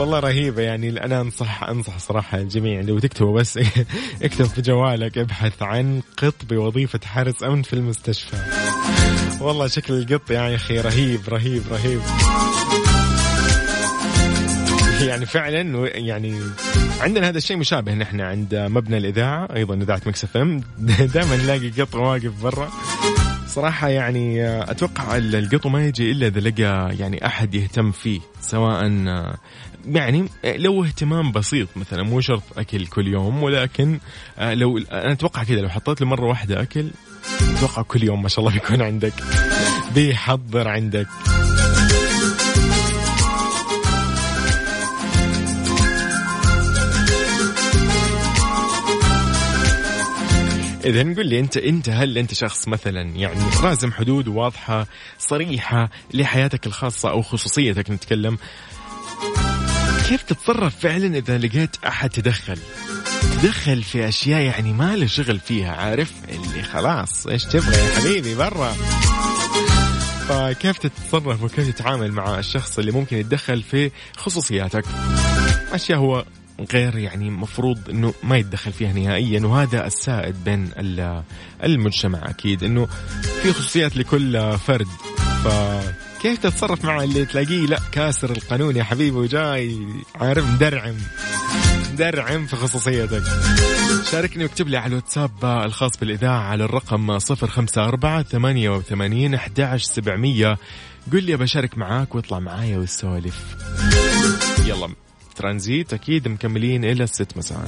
[0.00, 3.58] والله رهيبة يعني أنا أنصح أنصح صراحة الجميع لو تكتبوا بس
[4.22, 8.36] اكتب في جوالك ابحث عن قط بوظيفة حارس أمن في المستشفى.
[9.40, 12.00] والله شكل القط يا أخي رهيب رهيب رهيب.
[15.08, 16.40] يعني فعلا يعني
[17.00, 20.60] عندنا هذا الشيء مشابه نحن عند مبنى الإذاعة أيضا إذاعة Mix FM.
[21.14, 22.70] دائما نلاقي قط واقف برا.
[23.50, 28.82] صراحة يعني أتوقع القط ما يجي إلا إذا لقى يعني أحد يهتم فيه سواء
[29.86, 33.98] يعني لو اهتمام بسيط مثلا مو شرط أكل كل يوم ولكن
[34.38, 36.90] آه، لو أنا أتوقع كذا لو حطيت له مره واحدة أكل
[37.56, 39.14] أتوقع كل يوم ما شاء الله بيكون عندك
[39.94, 41.39] بيحضر عندك.
[50.84, 54.86] إذا قل لي انت أنت هل أنت شخص مثلا يعني رازم حدود واضحة
[55.18, 58.38] صريحة لحياتك الخاصة أو خصوصيتك نتكلم؟
[60.08, 62.58] كيف تتصرف فعلا إذا لقيت أحد تدخل؟
[63.42, 68.34] تدخل في أشياء يعني ما له شغل فيها عارف؟ اللي خلاص إيش تبغى يا حبيبي؟
[68.34, 68.72] برا.
[70.28, 74.84] فكيف تتصرف وكيف تتعامل مع الشخص اللي ممكن يتدخل في خصوصياتك؟
[75.72, 76.24] أشياء هو
[76.72, 80.70] غير يعني مفروض إنه ما يتدخل فيها نهائيا وهذا السائد بين
[81.64, 82.88] المجتمع أكيد إنه
[83.42, 84.88] في خصوصيات لكل فرد.
[85.44, 85.48] ف
[86.22, 90.94] كيف تتصرف مع اللي تلاقيه لا كاسر القانون يا حبيبي وجاي عارف مدرعم.
[91.98, 93.22] درعم في خصوصيتك.
[94.10, 100.58] شاركني واكتب لي على الواتساب الخاص بالإذاعة على الرقم 054 88 11700
[101.12, 103.56] قل لي بشارك معاك وأطلع معايا والسوالف.
[104.66, 104.88] يلا.
[105.40, 107.60] ترانزيت أكيد مكملين إلى الست مساء.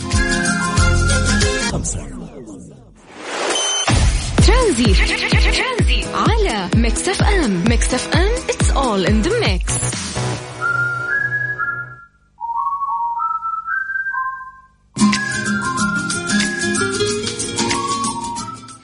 [4.47, 4.97] ترانزيت.
[6.15, 7.65] على Mix FM.
[7.69, 9.73] Mix FM it's all in the mix.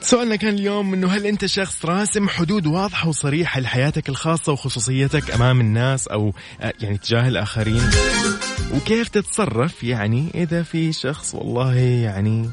[0.01, 5.61] سؤالنا كان اليوم إنه هل أنت شخص راسم حدود واضحة وصريحة لحياتك الخاصة وخصوصيتك أمام
[5.61, 7.89] الناس أو آه، يعني تجاه الآخرين؟
[8.75, 12.49] وكيف تتصرف يعني إذا في شخص والله يعني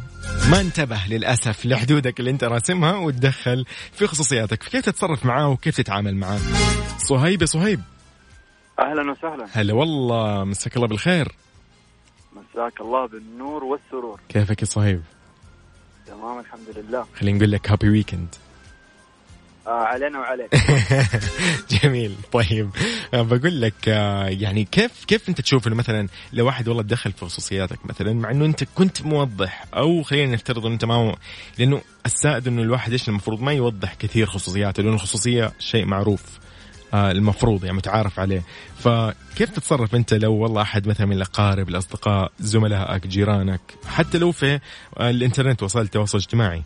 [0.51, 4.59] ما انتبه للأسف لحدودك اللي أنت راسمها وتدخل في خصوصياتك.
[4.59, 6.39] كيف تتصرف معاه وكيف تتعامل معاه
[6.99, 7.81] صهيب يا صهيب.
[8.79, 9.47] أهلا وسهلا.
[9.53, 11.33] هلا والله مساك الله بالخير.
[12.33, 14.21] مساك الله بالنور والسرور.
[14.29, 15.03] كيفك يا صهيب؟
[16.07, 17.07] تمام الحمد لله.
[17.15, 18.35] خلينا نقول لك هابي ويكند
[19.67, 20.55] آه علينا وعليك.
[21.83, 22.15] جميل.
[22.33, 22.71] طيب
[23.15, 27.13] آه، بقول لك آه، يعني كيف كيف انت تشوف إنه مثلا لو واحد والله تدخل
[27.13, 31.17] في خصوصياتك مثلا مع إنه أنت كنت موضح أو خلينا نفترض إنه أنت ما
[31.59, 36.23] لأنه السائد إنه الواحد إيش المفروض ما يوضح كثير خصوصياته لأنه الخصوصية شيء معروف
[36.95, 38.43] آه، المفروض يعني متعارف عليه.
[38.79, 44.61] فكيف تتصرف أنت لو والله أحد مثلا من الأقارب الأصدقاء زملائك جيرانك حتى لو في
[45.01, 46.63] الإنترنت وسائل التواصل الاجتماعي؟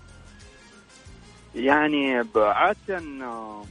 [1.55, 3.65] يعني عادة آه،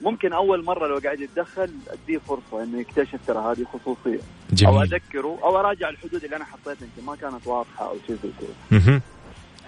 [0.00, 4.20] ممكن أول مرة لو قاعد يتدخل أديه فرصة إنه يكتشف ترى هذه خصوصية.
[4.50, 4.82] أو جميل.
[4.94, 9.00] أذكره أو أراجع الحدود اللي أنا حطيتها يمكن ما كانت واضحة أو شيء زي كذا.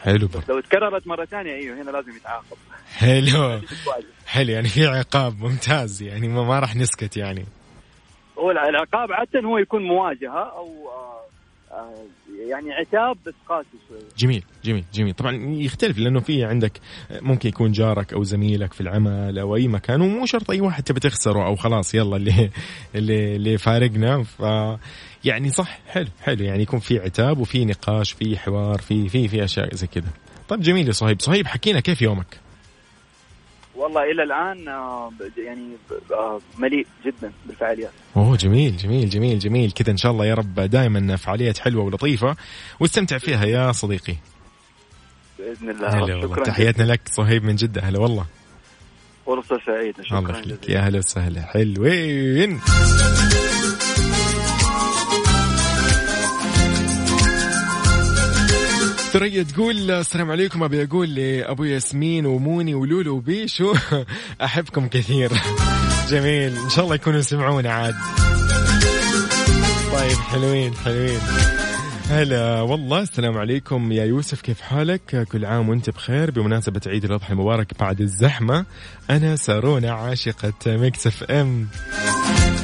[0.03, 0.55] حلو برضه.
[0.55, 2.57] لو تكررت مرة ثانية إيوه هنا لازم يتعاقب.
[2.97, 3.61] حلو.
[4.27, 7.47] حلو يعني في عقاب ممتاز يعني ما, ما راح نسكت يعني.
[8.39, 10.91] هو العقاب عادة هو يكون مواجهة أو
[12.51, 13.99] يعني عتاب بس قاسي شوي.
[14.19, 15.15] جميل جميل جميل.
[15.15, 20.01] طبعا يختلف لأنه في عندك ممكن يكون جارك أو زميلك في العمل أو أي مكان
[20.01, 22.51] ومو شرط أي واحد تبي تخسره أو خلاص يلا اللي
[22.95, 24.23] اللي اللي فارقنا.
[24.23, 24.43] ف
[25.25, 26.45] يعني صح حلو حلو.
[26.45, 30.09] يعني يكون في عتاب وفي نقاش في حوار في في في أشياء زي كذا.
[30.49, 31.21] طيب جميل يا صهيب.
[31.21, 32.42] صهيب حكينا كيف يومك؟
[33.83, 35.77] والله إلى الآن آه، يعني
[36.13, 37.91] آه، مليء جدا بالفعاليات.
[38.17, 39.73] أوه جميل جميل جميل جميل.
[39.73, 42.37] كذا إن شاء الله يا رب دائما فعاليات حلوة ولطيفة
[42.81, 44.17] واستمتع فيها يا صديقي.
[45.39, 45.89] بإذن الله.
[45.89, 46.45] هلا والله.
[46.45, 47.81] تحياتنا لك صهيب من جدة.
[47.83, 48.27] هلا والله.
[49.27, 50.03] فرصة سعيدة.
[50.03, 50.69] شكرا الله يخليك.
[50.69, 51.43] يا هلا وسهلا.
[51.43, 52.61] حلوين.
[59.13, 63.75] ثريا تقول السلام عليكم أبي أقول لأبو ياسمين وموني ولولو وبيشو.
[64.45, 65.33] أحبكم كثير.
[66.11, 66.57] جميل.
[66.57, 67.95] إن شاء الله يكونوا يسمعونا عاد.
[69.93, 71.19] طيب حلوين حلوين.
[72.09, 73.93] هلا والله السلام عليكم.
[73.93, 76.31] يا يوسف كيف حالك؟ كل عام وأنت بخير.
[76.31, 78.67] بمناسبة عيد الأضحى المبارك بعد الزحمة
[79.11, 81.69] أنا سارونا عاشقة Mix FM.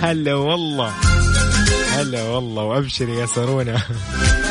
[0.03, 0.93] هلا والله.
[1.93, 2.63] هلا والله.
[2.63, 3.79] وأبشري يا سارونا.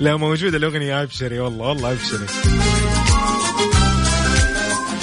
[0.00, 2.26] لا موجودة الأغنية أبشري والله والله أبشري.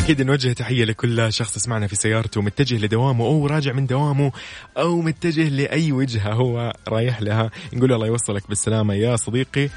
[0.04, 4.32] أكيد نوجه تحية لكل شخص يسمعنا في سيارته متجه لدوامه أو راجع من دوامه
[4.78, 7.52] أو متجه لأي وجهة هو رايح لها.
[7.74, 9.70] نقول له الله يوصلك بالسلامة يا صديقي.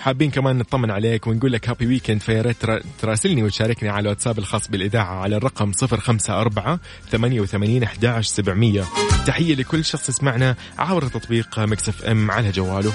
[0.00, 4.38] حابين كمان نطمن عليك ونقول لك happy weekend فيا ريت ترا- تراسلني وتشاركني على الواتساب
[4.38, 6.78] الخاص بالإذاعة على الرقم 054
[7.10, 8.84] 88 11 700
[9.26, 12.92] تحية لكل شخص يسمعنا عبر تطبيق Mix FM على جواله.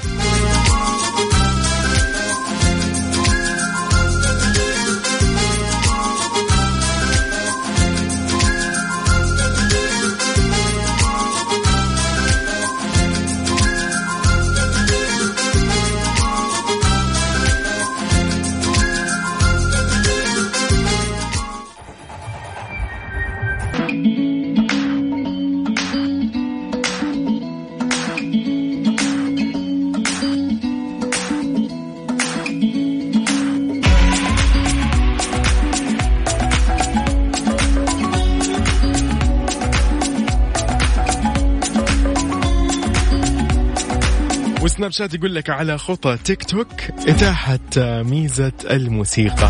[45.00, 46.68] شات يقول لك على خطى تيك توك
[47.08, 47.60] إتاحة
[48.04, 49.50] ميزة الموسيقى.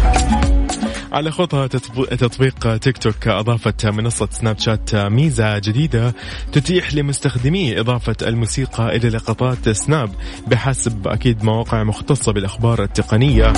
[1.12, 6.14] على خطى تطب- تطبيق تيك توك أضافت منصة سناب شات ميزة جديدة
[6.52, 10.12] تتيح لمستخدميه إضافة الموسيقى إلى لقطات سناب
[10.47, 13.54] بحسب أكيد مواقع مختصة بالأخبار التقنية.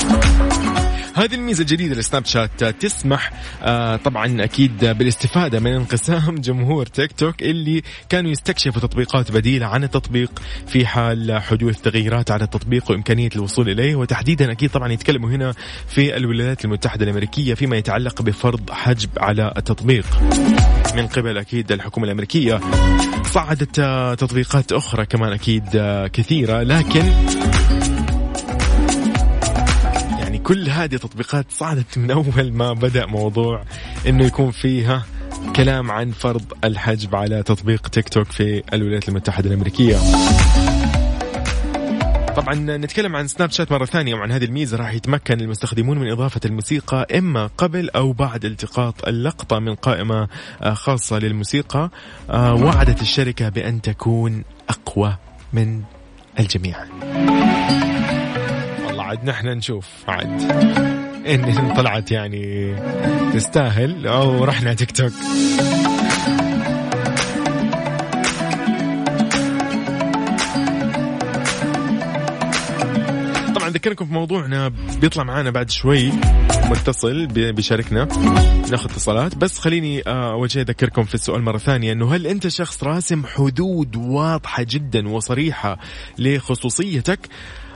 [1.15, 3.31] هذه الميزة الجديدة لسناب شات تسمح
[3.63, 9.83] آه طبعا أكيد بالاستفادة من انقسام جمهور تيك توك اللي كانوا يستكشفوا تطبيقات بديلة عن
[9.83, 13.95] التطبيق في حال حدوث تغييرات على التطبيق وإمكانية الوصول إليه.
[13.95, 15.53] وتحديدا أكيد طبعا يتكلموا هنا
[15.87, 20.05] في الولايات المتحدة الأمريكية فيما يتعلق بفرض حجب على التطبيق.
[20.95, 22.59] من قبل أكيد الحكومة الأمريكية
[23.25, 23.81] صعدت
[24.19, 27.03] تطبيقات أخرى كمان أكيد آه، كثيرة لكن
[30.51, 33.63] كل هذه التطبيقات صعدت من أول ما بدأ موضوع
[34.07, 35.05] أنه يكون فيها
[35.55, 39.97] كلام عن فرض الحجب على تطبيق تيك توك في الولايات المتحدة الأمريكية.
[42.35, 46.41] طبعا نتكلم عن سناب شات مرة ثانية وعن هذه الميزة راح يتمكن المستخدمون من إضافة
[46.45, 50.27] الموسيقى إما قبل أو بعد التقاط اللقطة من قائمة
[50.61, 51.89] آه، خاصة للموسيقى
[52.29, 55.17] آه، وعدت الشركة بأن تكون أقوى
[55.53, 55.81] من
[56.39, 56.85] الجميع.
[59.11, 60.41] عاد نحن نشوف عاد
[61.27, 62.75] إن طلعت يعني
[63.33, 65.11] تستاهل أو رحنا تيك توك.
[73.67, 76.11] أذكركم في موضوعنا بيطلع معانا بعد شوي
[76.65, 78.07] متصل بيشاركنا
[78.71, 79.35] ناخذ اتصالات.
[79.35, 83.25] بس خليني آه، أول شيء أذكركم في السؤال مرة ثانية إنه هل أنت شخص راسم
[83.25, 85.77] حدود واضحة جدا وصريحة
[86.17, 87.19] لخصوصيتك؟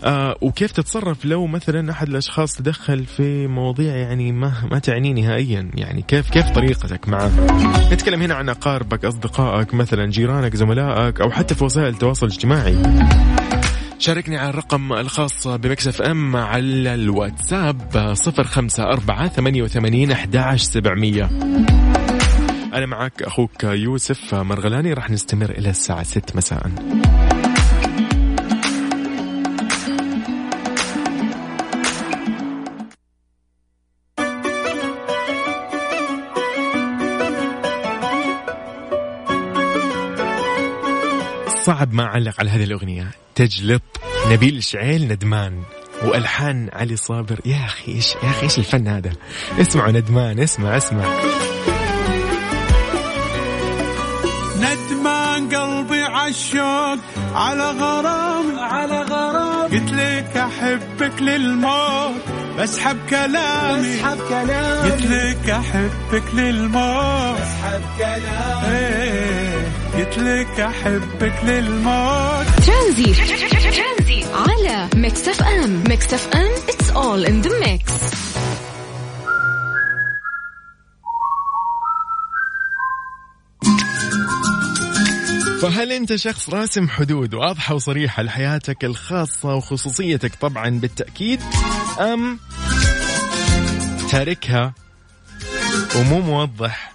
[0.04, 5.72] آه وكيف تتصرف لو مثلا أحد الأشخاص تدخل في مواضيع يعني ما ما تعني نهائيا؟
[5.76, 7.32] يعني كيف كيف طريقتك معه؟
[7.94, 12.78] نتكلم هنا عن أقاربك أصدقائك مثلا جيرانك زملائك أو حتى في وسائل التواصل الاجتماعي.
[14.00, 21.30] شاركني على الرقم الخاص بمكسف إم على الواتساب صفر خمسة أربعة ثمانية وثمانين أحد سبعمية.
[22.74, 26.72] أنا معك أخوك يوسف مرغلاني راح نستمر إلى الساعة ست مساءً.
[41.66, 43.12] صعب ما أعلق على هذه الأغنية.
[43.36, 43.82] تجلط
[44.32, 45.64] نبيل شعيل ندمان
[46.04, 47.40] وألحان علي صابر.
[47.46, 49.12] يا أخي إيش يا أخي إيش الفن هذا؟
[49.62, 51.06] اسمعوا ندمان اسمع اسمع.
[54.58, 57.00] ندمان قلبي عالشوق
[57.34, 59.72] على غرام على غرام.
[59.72, 62.22] قلت لك أحبك للموت
[62.60, 63.98] بسحب كلامي.
[63.98, 64.92] بسحب كلامي.
[64.92, 67.40] قلت لك أحبك للموت.
[67.42, 68.78] بسحب كلامي.
[68.78, 69.55] إيه.
[69.98, 72.46] قلت لك أحبك للموت.
[72.66, 73.14] ترانزيت.
[73.14, 74.24] ترانزيت.
[74.34, 77.92] على Mix FM Mix FM it's all in the mix
[85.62, 91.42] فهل أنت شخص راسم حدود واضحة وصريحة لحياتك الخاصة وخصوصيتك طبعا بالتأكيد
[92.00, 92.40] أم
[94.12, 94.74] تاركها
[95.96, 96.92] ومو موضح؟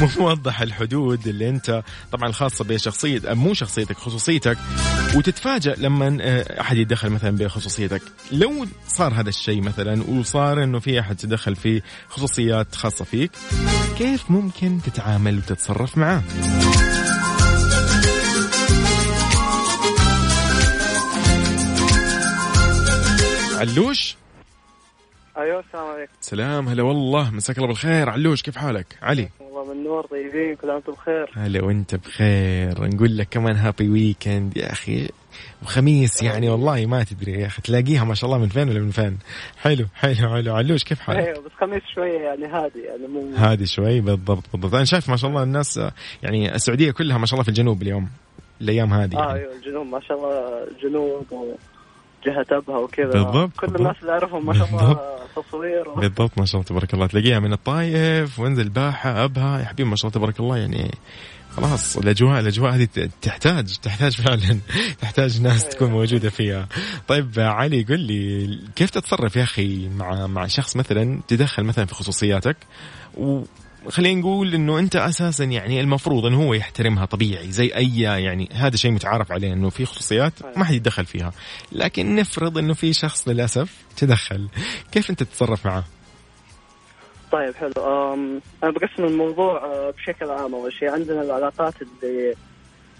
[0.00, 1.82] مو موضح الحدود اللي انت
[2.12, 4.58] طبعا الخاصه بشخصيه مو شخصيتك خصوصيتك.
[5.14, 8.02] وتتفاجأ لما آه، أحد يتدخل مثلا بخصوصيتك.
[8.32, 13.30] لو صار هذا الشيء مثلا وصار إنه في أحد تدخل في خصوصيات خاصة فيك
[13.98, 16.22] كيف ممكن تتعامل وتتصرف معاه؟
[23.60, 24.16] علوش؟
[25.36, 26.12] أيوه السلام عليكم.
[26.20, 28.10] سلام هلا والله مساك الله بالخير.
[28.10, 29.28] علوش كيف حالك؟ علي.
[29.70, 31.30] والله من نور طيبين كل عام بخير.
[31.34, 32.86] هلا وانت بخير.
[32.86, 35.08] نقول لك كمان هابي ويكند يا أخي.
[35.62, 38.90] وخميس يعني والله ما تدري يا أخي تلاقيها ما شاء الله من فين ولا من
[38.90, 39.18] فين؟
[39.56, 40.54] حلو حلو حلو.
[40.54, 44.74] علوش كيف حالك؟ أيوه بس خميس شوية يعني هادي يعني مو هادي شوي بالضبط بالضبط.
[44.74, 45.80] أنا شايف ما شاء الله الناس
[46.22, 48.08] يعني السعودية كلها ما شاء الله في الجنوب اليوم
[48.60, 49.40] الأيام هذه آه يعني.
[49.40, 51.54] أيوه الجنوب ما شاء الله جنوب و...
[52.26, 53.10] جهة أبها وكذا.
[53.10, 54.98] بالضبط كل الناس اللي أعرفهم ما شاء الله
[55.36, 55.88] تصوير.
[55.88, 55.94] و...
[55.94, 57.06] بالضبط ما شاء الله تبارك الله.
[57.06, 60.90] تلاقيها من الطايف وانزل باحة أبها يا حبيبي ما شاء الله تبارك الله يعني
[61.50, 62.88] خلاص الأجواء الأجواء هذه
[63.22, 64.58] تحتاج تحتاج فعلا.
[65.02, 66.00] تحتاج ناس تكون أيوة.
[66.00, 66.68] موجودة فيها.
[67.08, 71.94] طيب علي قل لي كيف تتصرف يا أخي مع مع شخص مثلا تدخل مثلا في
[71.94, 72.56] خصوصياتك
[73.18, 73.42] و
[73.88, 78.76] خلينا نقول إنه أنت أساسا يعني المفروض إنه هو يحترمها طبيعي زي أي يعني هذا
[78.76, 81.32] شيء متعارف عليه إنه في خصوصيات ما حد يتدخل فيها.
[81.72, 84.48] لكن نفرض إنه في شخص للأسف تدخل
[84.92, 85.84] كيف أنت تتصرف معه؟
[87.32, 87.72] طيب حلو.
[88.62, 90.54] أنا بقسم الموضوع أه، بشكل عام.
[90.54, 92.34] أول شيء عندنا العلاقات اللي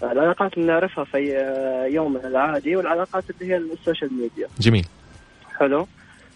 [0.03, 4.47] العلاقات اللي نعرفها في أه، يومنا العادي والعلاقات اللي هي السوشيال ميديا.
[4.59, 4.85] جميل.
[5.59, 5.87] حلو.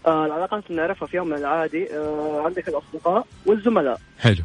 [0.07, 1.93] آه العلاقات اللي نعرفها في يومنا العادي.
[1.97, 3.99] آه عندك الأصدقاء والزملاء.
[4.19, 4.43] حلو.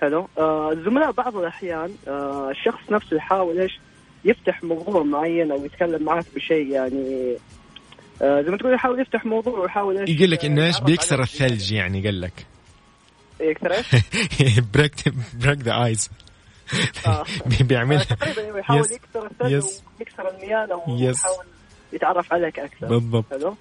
[0.00, 0.28] حلو.
[0.38, 3.78] آه الزملاء بعض الأحيان آه الشخص نفسه يحاول إيش؟
[4.24, 7.36] يفتح موضوع معين أو يتكلم معك بشيء يعني
[8.22, 11.22] آه زي ما تقول يحاول يفتح موضوع ويحاول إيش؟ يقول لك إنه إيش؟ يتعرف بيكسر
[11.22, 12.46] الثلج يعني قال لك.
[13.40, 13.86] يكسر إيش؟
[14.74, 14.92] break
[15.34, 16.10] break the ice
[17.06, 17.24] آه.
[17.60, 18.80] بيعمل تقريبا يحاول.
[18.80, 19.64] يكسر الثلج.
[20.00, 21.24] ويكسر الميانه yes.
[21.26, 21.44] ويحاول
[21.92, 22.86] يتعرف عليك أكثر.
[22.86, 23.24] بالضبط.
[23.30, 23.48] حلو.
[23.48, 23.56] آه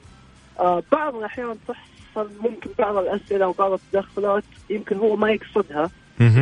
[0.91, 5.89] بعض الأحيان تحصل ممكن بعض الأسئلة وبعض التدخلات يمكن هو ما يقصدها.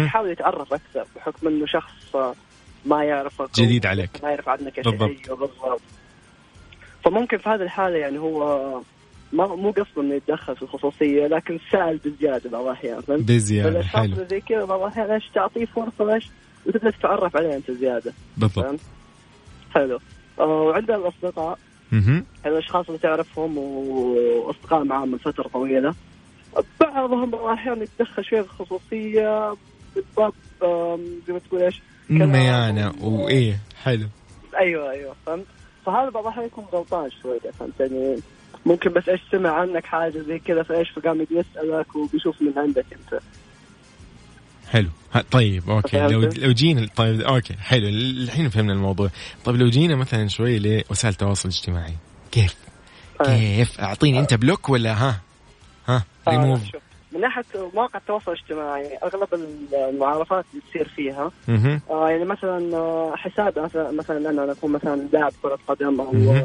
[0.06, 2.36] يحاول يتعرف أكثر بحكم إنه شخص آه،
[2.86, 4.10] ما يعرفك جديد عليك.
[4.24, 5.30] ما يعرف عنك شيء بالضبط.
[5.40, 5.82] بالضبط
[7.06, 8.82] فممكن في هذه الحالة يعني هو
[9.34, 13.02] ما مو قصده إنه يتدخل في الخصوصية لكن سأل بزيادة بعض الأحيان
[13.64, 16.30] فالاشخاص حلو زي كذا بعض الأحيان إيش تعطيه فرصة إيش
[16.66, 18.80] وتبدأ تتعرف عليه أنت زيادة بالضبط؟
[19.76, 20.00] حلو
[20.40, 21.60] آه، وعندنا الأصدقاء.
[22.46, 25.94] الأشخاص اللي تعرفهم وأصدقاء معاهم من فترة طويلة.
[26.82, 29.56] بعضهم بعض الاحيان يتدخل شوية في الخصوصية
[29.96, 30.34] بالضبط
[30.64, 34.08] آم، زي ما تقول إيش؟ ميانة وإيه حلو.
[34.60, 35.46] أيوه أيوه فهمت؟
[35.86, 38.18] فهذا بعض الأحيان يكون غلطان شوية فهمت يعني؟
[38.66, 43.22] ممكن بس إيش سمع عنك حاجة زي كذا فإيش فقام يسألك وبيشوف من عندك أنت.
[44.74, 44.90] حلو
[45.32, 49.10] طيب okay لو؟ لو جينا طيب okay حلو الحين فهمنا الموضوع
[49.46, 51.94] طيب لو جينا مثلا شوي لوسائل التواصل الاجتماعي
[52.32, 52.56] كيف
[53.22, 53.24] آه.
[53.24, 55.22] كيف أعطيني أنت بلوك ولا ها
[55.88, 57.44] ها آه، ريموف شوف، من ناحية
[57.74, 59.28] مواقع التواصل الاجتماعي أغلب
[59.74, 61.32] المعارفات اللي تصير فيها.
[61.90, 66.36] آه يعني مثلا آه، حساب مثلا مثلا أنا أكون مثلا لاعب كرة قدم أو.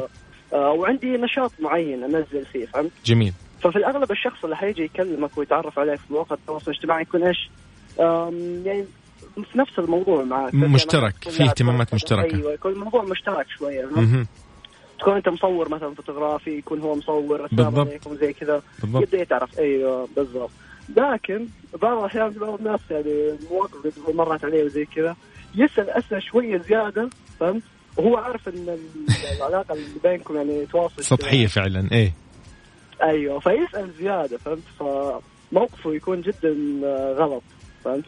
[0.53, 5.79] آه وعندي نشاط معين أنزل فيه فهمت؟ جميل ففي الأغلب الشخص اللي حيجي يكلمك ويتعرف
[5.79, 7.49] عليك في مواقع التواصل الاجتماعي يكون إيش؟
[8.65, 8.85] يعني
[9.51, 11.93] في نفس الموضوع يعني مشترك، في اهتمامات.
[11.93, 12.35] مشتركة.
[12.37, 13.89] أيوه يكون الموضوع مشترك شوية.
[14.99, 17.87] تكون انت مصور مثلا فوتوغرافي يكون هو مصور بالضبط.
[17.87, 20.49] عليكم زي كذا بالضبط يبدأ يتعرف أيوه بالضبط
[20.97, 21.47] لكن
[21.81, 25.15] بعض الأحيان في بعض الناس يعني مواقف مرت عليه وزي كذا
[25.55, 27.63] يسأل أسئلة شوية زيادة فهمت؟
[27.97, 32.13] وهو عارف إن ال- العلاقة اللي بينكم يعني تواصل سطحية فعلا إيه
[33.03, 37.43] أيوه فيسأل زيادة فهمت؟ فموقفه يكون جدا آه، غلط
[37.85, 38.03] فهمت؟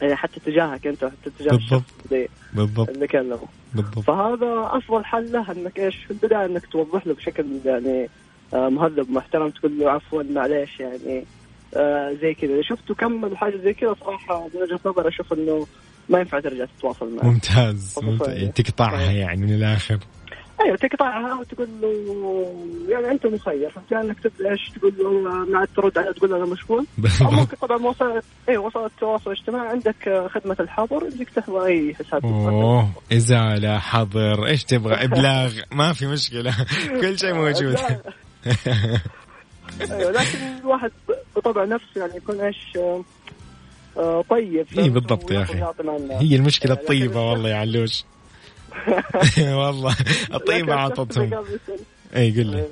[0.00, 1.82] يعني حتى تجاهك أنت حتى تجاه بالضبط.
[2.06, 3.38] اللي بالضبط اللي كلمه
[3.74, 8.08] بالضبط فهذا أفضل حل له إنك إيش في البداية إنك توضح له بشكل يعني
[8.54, 11.24] آه، مهذب محترم تقول له عفوا معليش يعني
[11.76, 15.66] آه، زي كذا إذا شفته كمل حاجة زي كذا صراحة من وجهة نظري أشوف إنه
[16.08, 18.48] ما ينفع ترجع تتواصل معه ممتاز ممتاز.
[18.50, 19.10] تقطعها.
[19.10, 19.98] يعني من الآخر
[20.60, 22.54] أيوه تقطعها وتقول له
[22.88, 25.10] يعني أنت مخير فهمت يعني أنك تبدأ إيش؟ تقول له
[25.44, 26.86] ما عاد ترد عليه تقول له أنا مشغول.
[27.20, 32.24] ممكن طبعا وسائل أيوه وسائل التواصل الاجتماعي عندك خدمة الحظر يجيك تحظر أي حساب.
[32.26, 35.52] أوه ازاله حظر إيش تبغى؟ إبلاغ.
[35.72, 36.54] ما في مشكلة.
[37.00, 37.76] كل شيء موجود.
[39.90, 40.90] أيوه لكن الواحد
[41.36, 42.78] بطبع نفسه يعني يكون إيش
[43.96, 44.66] آه، طيب.
[44.78, 45.46] إيه بالضبط يا
[45.80, 46.22] الناس.
[46.22, 48.04] هي المشكلة لكن الطيبة والله يا علوش.
[49.60, 49.96] والله
[50.34, 51.44] الطيبه عطتهم
[52.16, 52.56] اي قل لي.
[52.56, 52.68] أيوه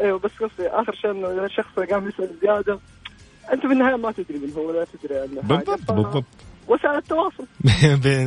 [0.00, 2.78] أيوه بس قصدي آخر شيء إنه إذا الشخص قام يسأل زيادة
[3.52, 5.40] أنت في النهايه ما تدري من هو ولا تدري عنه.
[5.42, 6.24] بالضبط بالضبط.
[6.68, 7.46] وسائل التواصل.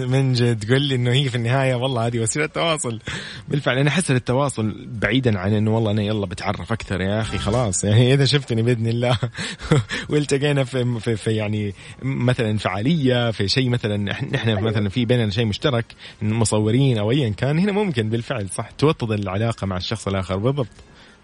[0.12, 0.72] من جد.
[0.72, 3.00] قل لي إنه هي في النهاية والله هذه وسيلة تواصل.
[3.48, 7.84] بالفعل أنا أحس التواصل بعيدا عن إنه والله أنا يلا بتعرف أكثر يا أخي خلاص.
[7.84, 9.18] يعني إذا شفتني بإذن الله.
[10.10, 13.98] والتقينا في, في, في يعني مثلا فعالية في شيء مثلا
[14.34, 15.86] نحن مثلا في بيننا شيء مشترك
[16.22, 20.38] مصورين أو ايا كان هنا ممكن بالفعل صح توطد العلاقة مع الشخص الآخر.
[20.38, 20.68] بالضبط.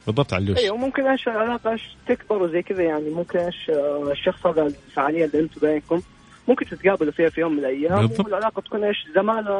[0.08, 0.58] بالضبط علوش.
[0.58, 3.10] أيوه ممكن إيش العلاقه إيش تكبر وزي كذا يعني.
[3.10, 3.72] ممكن إيش
[4.12, 6.02] الشخص هذا الفعالية اللي أنتم بينكم.
[6.52, 8.26] ممكن تتقابلوا فيها في يوم من الأيام بالضبط.
[8.26, 9.52] والعلاقة تكون إيش؟ زماله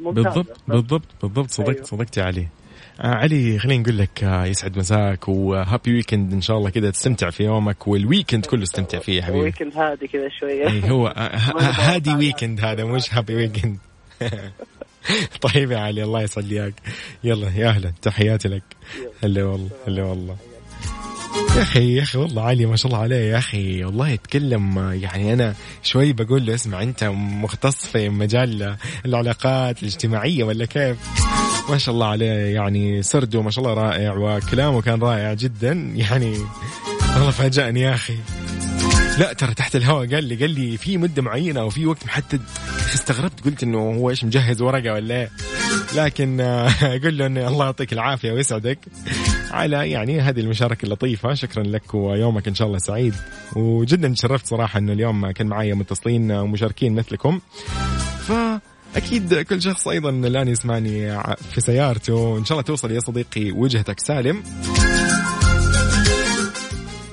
[0.00, 0.28] ممتازة.
[0.30, 1.50] بالضبط بالضبط بالضبط.
[1.50, 1.84] صدقت أيوه.
[1.84, 2.46] صدقت يا علي.
[3.00, 6.90] آه علي خلينا نقول لك آه يسعد مساك و happy weekend إن شاء الله كذا
[6.90, 9.40] تستمتع في يومك وال weekend كله استمتع فيه يا حبيبي.
[9.42, 10.68] weekend هادي كذا شوية.
[10.68, 11.36] اي هو آه،
[11.94, 13.78] هادي weekend هذا مش happy weekend
[15.54, 16.74] طيب يا علي الله اياك
[17.24, 17.92] يلا يا أهلا.
[18.02, 18.62] تحياتي لك.
[19.24, 20.36] هلا والله هلا والله.
[21.56, 23.84] يا أخي يا أخي والله علي ما شاء الله عليه يا أخي.
[23.84, 28.76] والله يتكلم يعني أنا شوي بقول له اسمع أنت مختص في مجال
[29.06, 30.96] العلاقات الاجتماعية ولا كيف؟
[31.70, 35.92] ما شاء الله عليه يعني سرده ما شاء الله رائع وكلامه كان رائع جدا.
[35.96, 36.38] يعني
[37.14, 38.16] والله فاجأني يا أخي.
[39.18, 40.14] لا ترى تحت الهواء.
[40.14, 42.42] قال لي قال لي في مدة معينة أو في وقت محدد.
[42.94, 45.30] استغربت قلت إنه هو إيش مجهز ورقة ولا إيه؟
[45.96, 48.78] لكن آه، أقول له انه الله يعطيك العافية ويسعدك
[49.50, 51.34] على يعني هذه المشاركة اللطيفة.
[51.34, 53.14] شكرا لك ويومك إن شاء الله سعيد.
[53.56, 57.40] وجدا تشرفت صراحة إنه اليوم كان معي متصلين ومشاركين مثلكم.
[58.28, 62.38] فأكيد كل شخص أيضا الآن يسمعني في سيارته.
[62.38, 64.42] ان شاء الله توصل يا صديقي وجهتك سالم.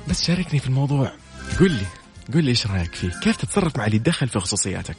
[0.07, 1.11] بس شاركني في الموضوع.
[1.59, 1.85] قل لي
[2.33, 4.95] قل لي إيش رأيك فيه؟ كيف تتصرف مع اللي دخل في خصوصياتك؟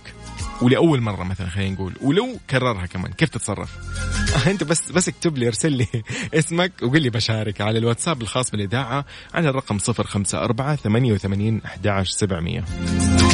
[0.62, 3.76] ولأول مرة مثلا خلينا نقول ولو كررها كمان كيف تتصرف؟
[4.50, 5.86] أنت بس بس اكتب لي ارسل لي
[6.34, 9.04] اسمك وقل لي بشارك على الواتساب الخاص بالإذاعة
[9.34, 13.25] على الرقم 054 88 11 700.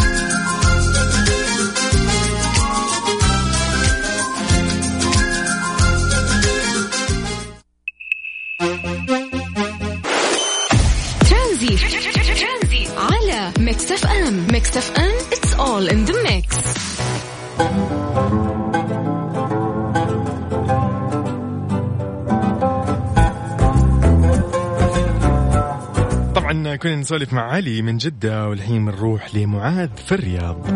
[27.02, 30.70] نسولف مع علي من جدة والحين بنروح لمعاذ في الرياض.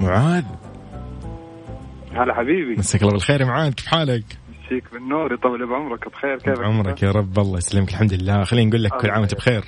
[0.00, 0.44] معاذ.
[2.12, 2.76] هلا حبيبي.
[2.78, 4.24] مساك الله بالخير يا معاذ كيف حالك؟
[4.66, 8.44] مسيك بالنور يطول بعمرك بخير كيفك؟ عمرك يا رب الله يسلمك الحمد لله.
[8.44, 9.64] خلينا نقول لك كل عام وانت بخير.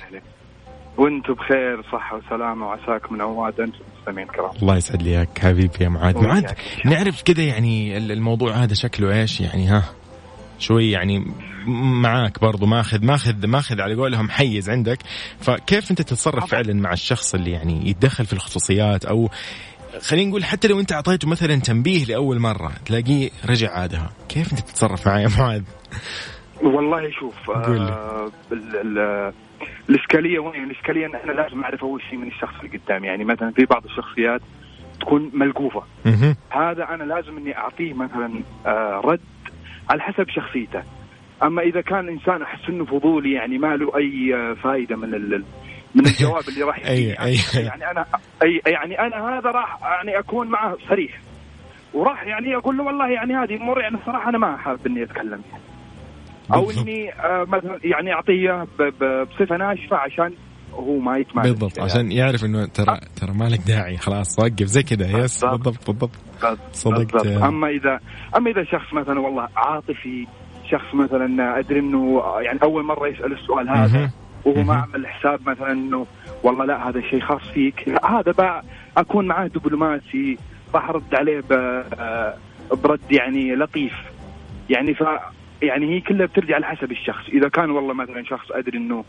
[0.97, 4.51] وأنتم بخير صحة وسلامة وعساكم من عواد أنتم المستمعين الكرام.
[4.61, 6.23] الله يسعد لي اياك حبيبي يا معاذ.
[6.23, 6.45] معاذ
[6.85, 9.83] نعرف كذا يعني الموضوع هذا شكله إيش؟ يعني ها
[10.59, 11.25] شوي يعني
[12.01, 14.97] معاك برضو ماخذ ماخذ ماخذ على قولهم حيز عندك.
[15.39, 19.29] فكيف أنت تتصرف فعلا مع الشخص اللي يعني يتدخل في الخصوصيات؟ أو
[20.01, 24.09] خلينا نقول حتى لو أنت أعطيته مثلا تنبيه لأول مرة تلاقيه رجع عادها.
[24.29, 25.63] كيف أنت تتصرف معاه يا معاذ
[26.63, 28.31] والله شوف آه
[29.89, 33.07] الإشكالية وين؟ الإشكالية إن أنا لازم أعرف أول شيء من الشخص اللي قدامي.
[33.07, 34.41] يعني مثلا في بعض الشخصيات
[34.99, 35.83] تكون ملقوفه
[36.49, 39.19] هذا أنا لازم إني أعطيه مثلا آه رد
[39.89, 40.83] على حسب شخصيته.
[41.43, 45.43] أما إذا كان إنسان أحس إنه فضولي يعني ما له أي فائده من ال
[45.95, 47.15] من الجواب اللي راح أي
[47.55, 48.05] يعني أنا
[48.43, 51.19] أي يعني أنا هذا راح يعني أكون معه صريح.
[51.93, 55.41] وراح يعني أقول له والله يعني هذه امور يعني الصراحه أنا ما حابب إني أتكلم.
[55.51, 55.63] يعني.
[56.53, 58.67] أو إني آه مثلا يعني أعطيه
[59.23, 60.33] بصفة ناشفة عشان
[60.73, 61.91] هو ما يتمالك بالضبط يعني.
[61.91, 65.23] عشان يعرف إنه ترى ترى مالك داعي خلاص وقف زي كذا.
[65.23, 66.11] يس بالضبط بالضبط.
[66.71, 67.27] صدقت.
[67.27, 67.99] أما إذا
[68.37, 70.27] أما إذا شخص مثلا والله عاطفي
[70.71, 74.09] شخص مثلا أدري إنه يعني أول مرة يسأل السؤال هذا
[74.45, 76.05] وهو ما عمل حساب مثلا إنه
[76.43, 77.89] والله لا هذا شيء خاص فيك.
[78.05, 78.63] هذا بقى
[78.97, 80.37] أكون معاه دبلوماسي
[80.75, 81.43] راح أرد عليه
[82.71, 83.93] برد يعني لطيف.
[84.69, 85.03] يعني ف
[85.61, 87.29] يعني هي كلها بترجع على حسب الشخص.
[87.29, 89.03] إذا كان والله مثلا شخص أدري إنه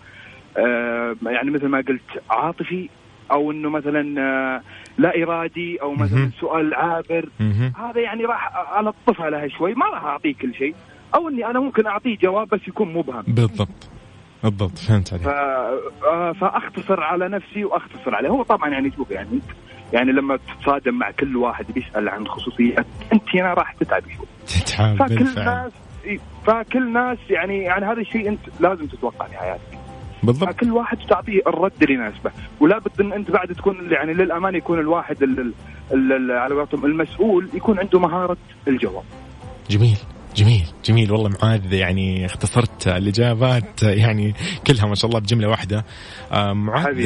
[0.56, 2.88] آه يعني مثل ما قلت عاطفي
[3.30, 4.60] أو إنه مثلا آه
[4.98, 7.28] لا إرادي أو مثلا سؤال عابر.
[7.78, 9.74] هذا يعني راح الطفها لها شوي.
[9.74, 10.74] ما راح أعطيه كل شيء.
[11.14, 13.88] أو إني أنا ممكن أعطيه جواب بس يكون مبهم بالضبط.
[14.44, 15.26] بالضبط فهمت عليك.
[15.26, 18.28] آه فأختصر على نفسي وأختصر عليه.
[18.28, 19.40] هو طبعا يعني شوف يعني
[19.92, 24.26] يعني لما تتصادم مع كل واحد بيسأل عن خصوصيات أنت هنا راح تتعب شوي.
[24.46, 25.44] تتعب فكل بالفعل.
[25.44, 25.72] ناس
[26.46, 29.78] فكل ناس يعني يعني هذا الشيء أنت لازم تتوقع في حياتك
[30.22, 30.54] بالضبط.
[30.54, 34.78] كل واحد تعطيه الرد اللي يناسبه ولا بد إن أنت بعد تكون يعني للأمانة يكون
[34.78, 35.52] الواحد ال
[35.92, 38.36] ال على قولتهم المسؤول يكون عنده مهارة
[38.68, 39.04] الجواب.
[39.70, 39.98] جميل.
[40.36, 44.34] جميل جميل والله معاذ يعني اختصرت الإجابات يعني
[44.66, 45.84] كلها ما شاء الله بجملة واحدة.
[46.32, 46.98] آه، معاذ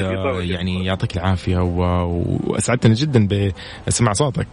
[0.50, 3.52] يعني يعطيك العافية واسعدتنا جدا
[3.86, 4.48] بسمع صوتك.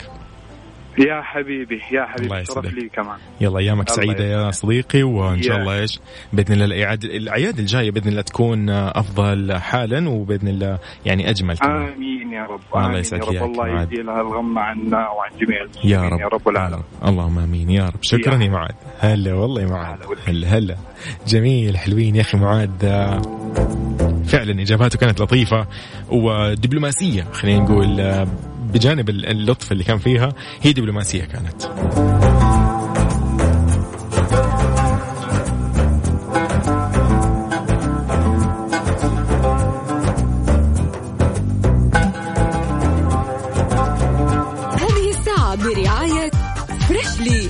[0.99, 3.17] يا حبيبي يا حبيبي شرف لي كمان.
[3.41, 5.99] يلا أيامك سعيدة يا صديقي وإن شاء الله إيش
[6.33, 11.93] بإذن الله الأعياد الجاية بإذن الله تكون أفضل حالا وبإذن الله يعني أجمل كمان.
[11.93, 13.51] آمين يا رب الله يسعدك يا رب.
[13.51, 16.83] الله يزيلها الغم عنا وعن جميع يا رب يا رب العالمين.
[17.05, 17.99] اللهم آمين يا رب.
[18.01, 18.75] شكرا يا معاذ.
[18.99, 19.99] هلا والله يا معاذ.
[20.27, 20.75] هلا هلا.
[21.27, 22.69] جميل حلوين يا أخي معاذ.
[24.25, 25.67] فعلا إجاباته كانت لطيفة
[26.09, 28.25] ودبلوماسية خلينا نقول.
[28.73, 31.63] بجانب اللطف اللي كان فيها هي دبلوماسية كانت.
[44.81, 46.31] هذه الساعة برعاية
[46.87, 47.49] فريشلي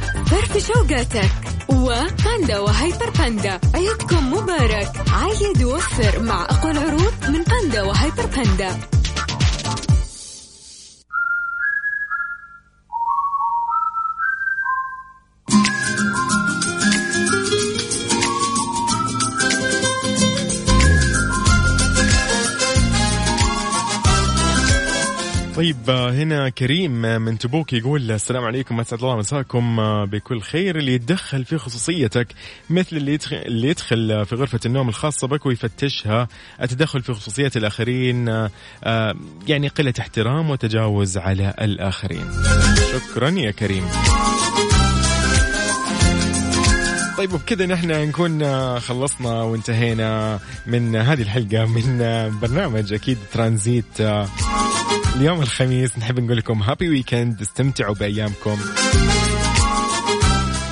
[0.68, 1.32] شوقاتك
[1.70, 4.92] وباندا وهيبر باندا عيدكم مبارك.
[5.12, 8.93] عيد ووفر مع أقوى العروض من باندا وهيبر باندا.
[25.64, 30.78] طيب هنا كريم من تبوك يقول السلام عليكم أسعد الله مساكم بكل خير.
[30.78, 32.28] اللي يتدخل في خصوصيتك
[32.70, 36.28] مثل اللي يدخل, اللي يدخل في غرفة النوم الخاصة بك ويفتشها.
[36.62, 38.28] التدخل في خصوصيات الآخرين
[39.48, 42.26] يعني قلة احترام وتجاوز على الآخرين.
[42.92, 43.86] شكرا يا كريم.
[47.18, 48.46] طيب وبكذا نحن نكون
[48.80, 51.98] خلصنا وانتهينا من هذه الحلقة من
[52.42, 54.02] برنامج أكيد ترانزيت
[55.16, 58.58] اليوم الخميس نحب نقول لكم هابي ويكند استمتعوا بأيامكم.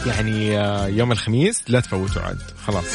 [0.05, 2.41] يعني آه، يوم الخميس لا تفوتوا عاد.
[2.65, 2.85] خلاص.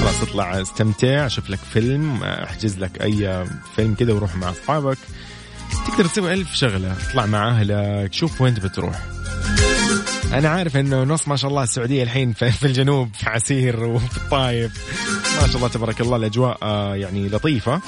[0.00, 4.98] خلاص اطلع استمتع شوف لك فيلم أحجز لك أي فيلم كذا وروح مع أصحابك.
[5.86, 6.96] تقدر تسوي ألف شغلة.
[7.08, 9.00] اطلع مع أهلك شوف وين بتروح
[10.32, 14.72] أنا عارف إنه نص ما شاء الله السعودية الحين في الجنوب في عسير وفي الطايف.
[15.40, 17.80] ما شاء الله تبارك الله الأجواء آه، يعني لطيفة.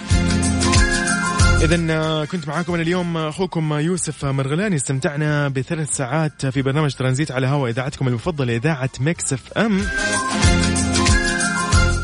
[1.62, 4.76] إذا آه، كنت معاكم أنا اليوم أخوكم يوسف مرغلاني.
[4.76, 9.82] استمتعنا بثلاث ساعات في برنامج ترانزيت على هواء إذاعتكم المفضلة إذاعة ميكس إف أم.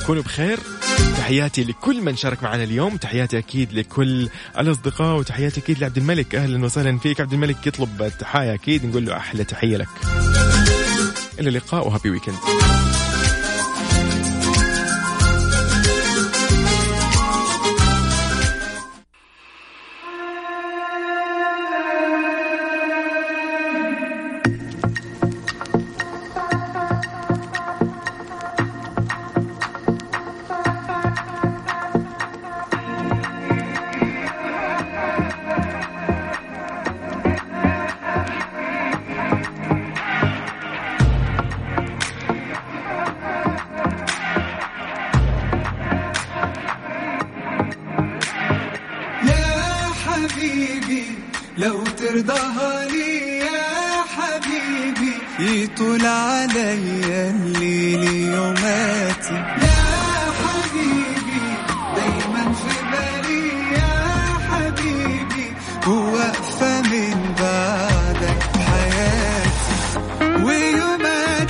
[0.07, 0.59] كونوا بخير.
[1.17, 2.97] تحياتي لكل من شارك معنا اليوم.
[2.97, 4.29] تحياتي أكيد لكل
[4.59, 6.35] الأصدقاء وتحياتي أكيد لعبد الملك.
[6.35, 7.21] أهلا وسهلا فيك.
[7.21, 8.87] عبد الملك يطلب تحايا أكيد.
[8.87, 9.89] نقول له أحلى تحية لك.
[11.39, 12.37] إلى اللقاء وهابي ويكند.